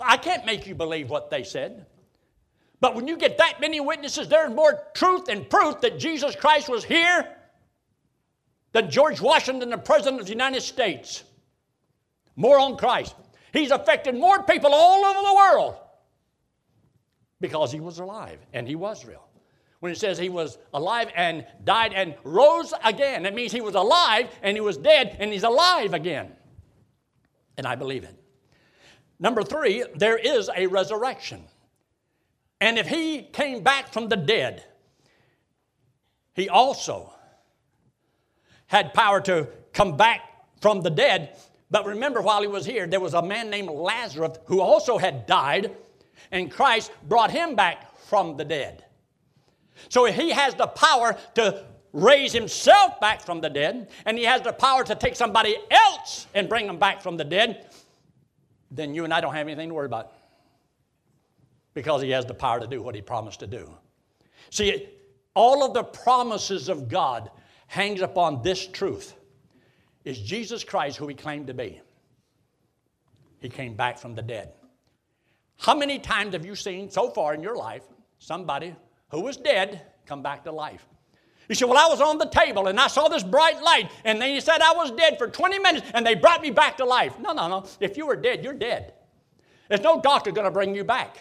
I 0.00 0.16
can't 0.16 0.44
make 0.44 0.66
you 0.66 0.74
believe 0.74 1.10
what 1.10 1.30
they 1.30 1.44
said. 1.44 1.86
But 2.80 2.94
when 2.94 3.08
you 3.08 3.16
get 3.16 3.38
that 3.38 3.60
many 3.60 3.80
witnesses, 3.80 4.28
there's 4.28 4.52
more 4.52 4.82
truth 4.94 5.28
and 5.28 5.48
proof 5.48 5.80
that 5.80 5.98
Jesus 5.98 6.36
Christ 6.36 6.68
was 6.68 6.84
here 6.84 7.28
than 8.72 8.90
George 8.90 9.20
Washington, 9.20 9.70
the 9.70 9.78
President 9.78 10.20
of 10.20 10.26
the 10.26 10.32
United 10.32 10.60
States. 10.60 11.24
More 12.36 12.58
on 12.58 12.76
Christ. 12.76 13.14
He's 13.52 13.70
affected 13.70 14.16
more 14.16 14.42
people 14.42 14.74
all 14.74 15.04
over 15.04 15.28
the 15.28 15.34
world 15.34 15.76
because 17.40 17.70
he 17.70 17.80
was 17.80 18.00
alive 18.00 18.38
and 18.52 18.66
he 18.66 18.74
was 18.74 19.04
real. 19.04 19.24
When 19.78 19.92
it 19.92 19.98
says 19.98 20.18
he 20.18 20.28
was 20.28 20.58
alive 20.72 21.08
and 21.14 21.46
died 21.64 21.92
and 21.94 22.14
rose 22.24 22.74
again, 22.82 23.22
that 23.22 23.34
means 23.34 23.52
he 23.52 23.60
was 23.60 23.76
alive 23.76 24.28
and 24.42 24.56
he 24.56 24.60
was 24.60 24.76
dead 24.76 25.16
and 25.20 25.32
he's 25.32 25.42
alive 25.44 25.94
again. 25.94 26.32
And 27.56 27.66
I 27.66 27.74
believe 27.74 28.04
it. 28.04 28.14
Number 29.18 29.42
three, 29.42 29.84
there 29.94 30.18
is 30.18 30.50
a 30.54 30.66
resurrection. 30.66 31.44
And 32.60 32.78
if 32.78 32.88
he 32.88 33.22
came 33.22 33.62
back 33.62 33.92
from 33.92 34.08
the 34.08 34.16
dead, 34.16 34.64
he 36.34 36.48
also 36.48 37.12
had 38.66 38.92
power 38.92 39.20
to 39.22 39.48
come 39.72 39.96
back 39.96 40.20
from 40.60 40.80
the 40.80 40.90
dead. 40.90 41.36
But 41.70 41.86
remember, 41.86 42.20
while 42.20 42.42
he 42.42 42.48
was 42.48 42.66
here, 42.66 42.86
there 42.86 43.00
was 43.00 43.14
a 43.14 43.22
man 43.22 43.50
named 43.50 43.70
Lazarus 43.70 44.38
who 44.46 44.60
also 44.60 44.98
had 44.98 45.26
died 45.26 45.70
and 46.30 46.50
Christ 46.50 46.90
brought 47.08 47.30
him 47.30 47.54
back 47.54 47.96
from 47.98 48.36
the 48.36 48.44
dead. 48.44 48.84
So 49.88 50.04
he 50.06 50.30
has 50.30 50.54
the 50.54 50.66
power 50.66 51.16
to 51.34 51.64
raise 51.94 52.32
himself 52.32 53.00
back 53.00 53.22
from 53.22 53.40
the 53.40 53.48
dead, 53.48 53.88
and 54.04 54.18
he 54.18 54.24
has 54.24 54.42
the 54.42 54.52
power 54.52 54.84
to 54.84 54.94
take 54.94 55.16
somebody 55.16 55.56
else 55.70 56.26
and 56.34 56.48
bring 56.48 56.66
them 56.66 56.78
back 56.78 57.00
from 57.00 57.16
the 57.16 57.24
dead, 57.24 57.70
then 58.70 58.94
you 58.94 59.04
and 59.04 59.14
I 59.14 59.20
don't 59.20 59.32
have 59.32 59.46
anything 59.46 59.68
to 59.68 59.74
worry 59.74 59.86
about. 59.86 60.12
Because 61.72 62.02
he 62.02 62.10
has 62.10 62.26
the 62.26 62.34
power 62.34 62.60
to 62.60 62.66
do 62.66 62.82
what 62.82 62.94
he 62.94 63.00
promised 63.00 63.40
to 63.40 63.46
do. 63.46 63.70
See, 64.50 64.88
all 65.34 65.64
of 65.64 65.72
the 65.72 65.84
promises 65.84 66.68
of 66.68 66.88
God 66.88 67.30
hangs 67.68 68.00
upon 68.00 68.42
this 68.42 68.66
truth. 68.66 69.14
Is 70.04 70.18
Jesus 70.20 70.64
Christ 70.64 70.98
who 70.98 71.06
he 71.08 71.14
claimed 71.14 71.46
to 71.46 71.54
be? 71.54 71.80
He 73.38 73.48
came 73.48 73.74
back 73.74 73.98
from 73.98 74.14
the 74.14 74.22
dead. 74.22 74.52
How 75.58 75.74
many 75.76 75.98
times 75.98 76.34
have 76.34 76.44
you 76.44 76.56
seen 76.56 76.90
so 76.90 77.10
far 77.10 77.34
in 77.34 77.42
your 77.42 77.56
life 77.56 77.82
somebody 78.18 78.74
who 79.10 79.20
was 79.20 79.36
dead 79.36 79.82
come 80.06 80.22
back 80.22 80.44
to 80.44 80.52
life? 80.52 80.86
You 81.48 81.54
say, 81.54 81.66
Well, 81.66 81.78
I 81.78 81.88
was 81.88 82.00
on 82.00 82.18
the 82.18 82.26
table 82.26 82.68
and 82.68 82.80
I 82.80 82.86
saw 82.86 83.08
this 83.08 83.22
bright 83.22 83.62
light, 83.62 83.90
and 84.04 84.20
then 84.20 84.34
you 84.34 84.40
said 84.40 84.60
I 84.60 84.72
was 84.72 84.90
dead 84.92 85.18
for 85.18 85.28
20 85.28 85.58
minutes 85.58 85.86
and 85.94 86.06
they 86.06 86.14
brought 86.14 86.42
me 86.42 86.50
back 86.50 86.76
to 86.78 86.84
life. 86.84 87.18
No, 87.18 87.32
no, 87.32 87.48
no. 87.48 87.66
If 87.80 87.96
you 87.96 88.06
were 88.06 88.16
dead, 88.16 88.42
you're 88.42 88.54
dead. 88.54 88.94
There's 89.68 89.80
no 89.80 90.00
doctor 90.00 90.30
going 90.30 90.46
to 90.46 90.50
bring 90.50 90.74
you 90.74 90.84
back. 90.84 91.18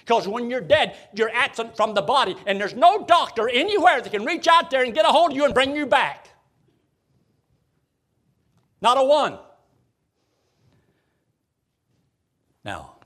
Because 0.00 0.28
when 0.28 0.50
you're 0.50 0.60
dead, 0.60 0.96
you're 1.14 1.30
absent 1.30 1.76
from 1.76 1.94
the 1.94 2.02
body, 2.02 2.36
and 2.46 2.60
there's 2.60 2.74
no 2.74 3.04
doctor 3.06 3.48
anywhere 3.48 4.02
that 4.02 4.10
can 4.10 4.24
reach 4.24 4.46
out 4.46 4.70
there 4.70 4.84
and 4.84 4.94
get 4.94 5.06
a 5.06 5.08
hold 5.08 5.30
of 5.30 5.36
you 5.36 5.46
and 5.46 5.54
bring 5.54 5.74
you 5.74 5.86
back. 5.86 6.28
Not 8.82 8.98
a 8.98 9.04
one. 9.04 9.38
Now, 12.64 12.96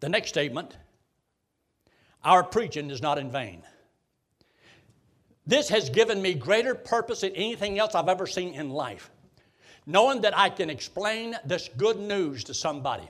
the 0.00 0.08
next 0.08 0.30
statement 0.30 0.76
our 2.24 2.42
preaching 2.42 2.90
is 2.90 3.02
not 3.02 3.18
in 3.18 3.30
vain. 3.30 3.62
This 5.46 5.68
has 5.68 5.90
given 5.90 6.20
me 6.20 6.34
greater 6.34 6.74
purpose 6.74 7.22
than 7.22 7.34
anything 7.34 7.78
else 7.78 7.94
I've 7.94 8.08
ever 8.08 8.26
seen 8.26 8.54
in 8.54 8.70
life. 8.70 9.10
Knowing 9.86 10.20
that 10.20 10.36
I 10.36 10.50
can 10.50 10.70
explain 10.70 11.36
this 11.44 11.68
good 11.76 11.98
news 11.98 12.44
to 12.44 12.54
somebody. 12.54 13.08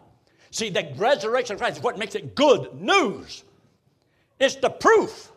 See, 0.51 0.71
the 0.71 0.93
resurrection 0.97 1.55
of 1.55 1.61
Christ 1.61 1.79
is 1.79 1.83
what 1.83 1.99
makes 1.99 2.15
it 2.15 2.35
good 2.35 2.75
news. 2.75 3.45
It's 4.39 4.57
the 4.57 4.71
proof 4.71 5.31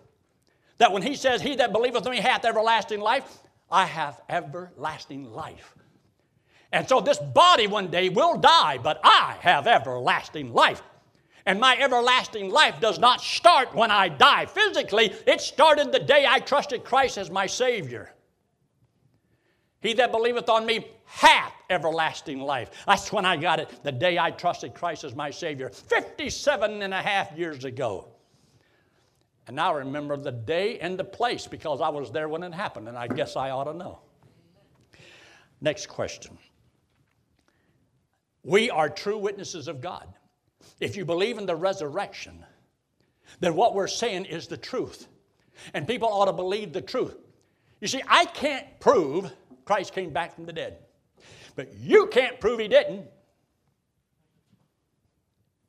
that 0.77 0.91
when 0.91 1.01
he 1.01 1.15
says, 1.15 1.41
He 1.41 1.55
that 1.57 1.73
believeth 1.73 2.05
in 2.05 2.11
me 2.11 2.19
hath 2.19 2.45
everlasting 2.45 2.99
life, 2.99 3.39
I 3.69 3.85
have 3.85 4.21
everlasting 4.29 5.31
life. 5.31 5.75
And 6.71 6.87
so 6.87 7.01
this 7.01 7.19
body 7.19 7.67
one 7.67 7.89
day 7.89 8.09
will 8.09 8.37
die, 8.37 8.79
but 8.79 8.99
I 9.03 9.37
have 9.41 9.67
everlasting 9.67 10.53
life. 10.53 10.81
And 11.45 11.59
my 11.59 11.77
everlasting 11.77 12.49
life 12.49 12.79
does 12.79 12.99
not 12.99 13.19
start 13.21 13.75
when 13.75 13.91
I 13.91 14.07
die 14.07 14.45
physically, 14.45 15.13
it 15.27 15.41
started 15.41 15.91
the 15.91 15.99
day 15.99 16.25
I 16.27 16.39
trusted 16.39 16.83
Christ 16.85 17.17
as 17.17 17.29
my 17.29 17.47
Savior. 17.47 18.13
He 19.81 19.93
that 19.95 20.13
believeth 20.13 20.47
on 20.47 20.65
me 20.65 20.87
hath 21.05 21.53
everlasting 21.69 22.39
life. 22.39 22.71
That's 22.87 23.11
when 23.11 23.25
I 23.25 23.35
got 23.35 23.59
it, 23.59 23.83
the 23.83 23.91
day 23.91 24.17
I 24.17 24.31
trusted 24.31 24.73
Christ 24.73 25.03
as 25.03 25.13
my 25.13 25.29
Savior, 25.29 25.69
57 25.69 26.81
and 26.81 26.93
a 26.93 27.01
half 27.01 27.37
years 27.37 27.65
ago. 27.65 28.07
And 29.47 29.59
I 29.59 29.71
remember 29.71 30.15
the 30.15 30.31
day 30.31 30.79
and 30.79 30.97
the 30.97 31.03
place 31.03 31.47
because 31.47 31.81
I 31.81 31.89
was 31.89 32.11
there 32.11 32.29
when 32.29 32.43
it 32.43 32.53
happened, 32.53 32.87
and 32.87 32.97
I 32.97 33.07
guess 33.07 33.35
I 33.35 33.49
ought 33.49 33.65
to 33.65 33.73
know. 33.73 33.99
Next 35.59 35.87
question. 35.87 36.37
We 38.43 38.69
are 38.69 38.89
true 38.89 39.17
witnesses 39.17 39.67
of 39.67 39.81
God. 39.81 40.07
If 40.79 40.95
you 40.95 41.05
believe 41.05 41.37
in 41.37 41.45
the 41.45 41.55
resurrection, 41.55 42.45
then 43.39 43.55
what 43.55 43.73
we're 43.73 43.87
saying 43.87 44.25
is 44.25 44.47
the 44.47 44.57
truth. 44.57 45.07
And 45.73 45.87
people 45.87 46.07
ought 46.07 46.25
to 46.25 46.33
believe 46.33 46.73
the 46.73 46.81
truth. 46.81 47.15
You 47.79 47.87
see, 47.87 48.01
I 48.07 48.25
can't 48.25 48.79
prove 48.79 49.31
Christ 49.65 49.93
came 49.93 50.11
back 50.11 50.35
from 50.35 50.45
the 50.45 50.53
dead, 50.53 50.77
but 51.55 51.73
you 51.75 52.07
can't 52.07 52.39
prove 52.39 52.59
he 52.59 52.67
didn't. 52.67 53.05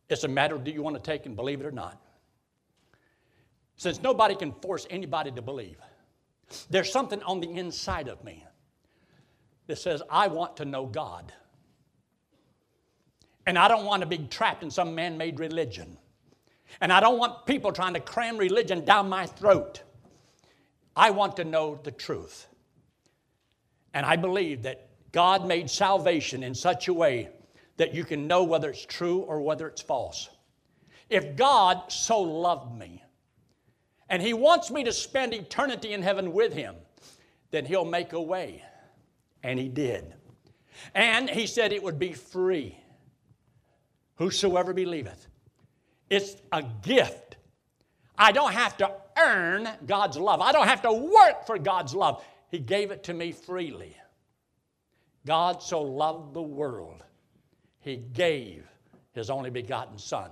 It's 0.09 0.25
a 0.25 0.29
matter 0.29 0.55
of 0.55 0.65
do 0.65 0.71
you 0.71 0.83
want 0.83 0.97
to 0.97 1.03
take 1.03 1.27
and 1.27 1.37
believe 1.37 1.61
it 1.61 1.67
or 1.67 1.73
not. 1.73 2.01
Since 3.77 4.03
nobody 4.03 4.35
can 4.35 4.53
force 4.53 4.87
anybody 4.91 5.31
to 5.33 5.43
believe, 5.43 5.79
there's 6.71 6.93
something 6.93 7.23
on 7.23 7.41
the 7.41 7.51
inside 7.51 8.09
of 8.09 8.23
me 8.23 8.45
that 9.67 9.77
says, 9.77 10.03
I 10.11 10.29
want 10.29 10.59
to 10.59 10.65
know 10.65 10.87
God. 10.87 11.33
And 13.47 13.59
I 13.59 13.69
don't 13.69 13.85
want 13.85 14.01
to 14.01 14.07
be 14.07 14.19
trapped 14.19 14.63
in 14.63 14.71
some 14.71 14.95
man 14.95 15.19
made 15.19 15.39
religion. 15.39 15.99
And 16.81 16.93
I 16.93 17.01
don't 17.01 17.19
want 17.19 17.47
people 17.47 17.73
trying 17.73 17.95
to 17.95 18.01
cram 18.01 18.39
religion 18.39 18.85
down 18.85 19.09
my 19.09 19.27
throat. 19.27 19.83
I 20.97 21.11
want 21.11 21.37
to 21.37 21.45
know 21.45 21.79
the 21.83 21.91
truth. 21.91 22.47
And 23.93 24.05
I 24.05 24.17
believe 24.17 24.63
that 24.63 24.89
God 25.13 25.47
made 25.47 25.71
salvation 25.71 26.43
in 26.43 26.55
such 26.55 26.89
a 26.89 26.95
way 26.95 27.29
that 27.77 27.95
you 27.95 28.05
can 28.05 28.27
know 28.27 28.45
whether 28.45 28.71
it's 28.71 28.85
true 28.85 29.19
or 29.21 29.41
whether 29.41 29.69
it's 29.69 29.83
false. 29.83 30.29
If 31.11 31.37
God 31.37 31.93
so 31.93 32.21
loved 32.21 32.77
me 32.77 33.03
and 34.09 34.23
He 34.23 34.33
wants 34.33 34.71
me 34.71 34.85
to 34.85 34.93
spend 34.93 35.35
eternity 35.35 35.93
in 35.93 36.03
heaven 36.03 36.33
with 36.33 36.53
Him, 36.53 36.75
then 37.51 37.65
He'll 37.65 37.85
make 37.85 38.13
a 38.13 38.21
way. 38.21 38.65
And 39.43 39.59
He 39.59 39.69
did. 39.69 40.15
And 40.95 41.29
He 41.29 41.47
said 41.47 41.73
it 41.73 41.83
would 41.83 41.99
be 41.99 42.13
free. 42.13 42.79
Whosoever 44.17 44.73
believeth. 44.73 45.27
It's 46.11 46.37
a 46.53 46.63
gift. 46.83 47.37
I 48.17 48.33
don't 48.33 48.53
have 48.53 48.77
to 48.79 48.93
earn 49.19 49.69
God's 49.87 50.17
love, 50.17 50.41
I 50.41 50.53
don't 50.53 50.69
have 50.69 50.83
to 50.83 50.93
work 50.93 51.47
for 51.47 51.59
God's 51.59 51.95
love. 51.95 52.25
He 52.51 52.59
gave 52.59 52.91
it 52.91 53.05
to 53.05 53.15
me 53.15 53.33
freely. 53.33 53.97
God 55.27 55.63
so 55.63 55.83
loved 55.83 56.35
the 56.35 56.43
world 56.43 57.03
he 57.85 57.97
gave 57.97 58.67
His 59.13 59.29
only 59.29 59.51
begotten 59.51 59.99
Son. 59.99 60.31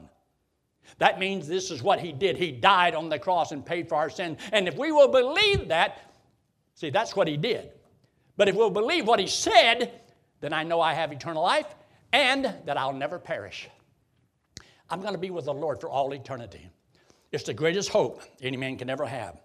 That 0.99 1.21
means 1.21 1.47
this 1.47 1.71
is 1.71 1.83
what 1.83 2.01
He 2.01 2.11
did. 2.11 2.37
He 2.39 2.51
died 2.51 2.95
on 2.95 3.11
the 3.11 3.19
cross 3.19 3.53
and 3.53 3.65
paid 3.65 3.89
for 3.89 3.97
our 3.97 4.09
sin. 4.09 4.39
And 4.53 4.67
if 4.67 4.77
we 4.77 4.91
will 4.91 5.09
believe 5.09 5.69
that, 5.69 6.15
see, 6.75 6.89
that's 6.89 7.15
what 7.15 7.29
He 7.29 7.37
did. 7.37 7.71
But 8.39 8.49
if 8.49 8.57
we'll 8.57 8.71
believe 8.71 9.07
what 9.07 9.21
He 9.21 9.27
said, 9.27 10.01
then 10.41 10.55
I 10.55 10.65
know 10.65 10.81
I 10.81 10.95
have 10.95 11.13
eternal 11.13 11.43
life 11.43 11.73
and 12.13 12.55
that 12.65 12.77
I'll 12.77 12.93
never 12.93 13.19
perish. 13.19 13.69
I'm 14.91 15.01
going 15.01 15.15
to 15.15 15.19
be 15.19 15.31
with 15.31 15.47
the 15.47 15.55
Lord 15.55 15.81
for 15.81 15.89
all 15.89 16.13
eternity. 16.13 16.69
It's 17.31 17.45
the 17.45 17.55
greatest 17.55 17.89
hope 17.89 18.23
any 18.43 18.57
man 18.57 18.77
can 18.77 18.91
ever 18.91 19.07
have. 19.07 19.41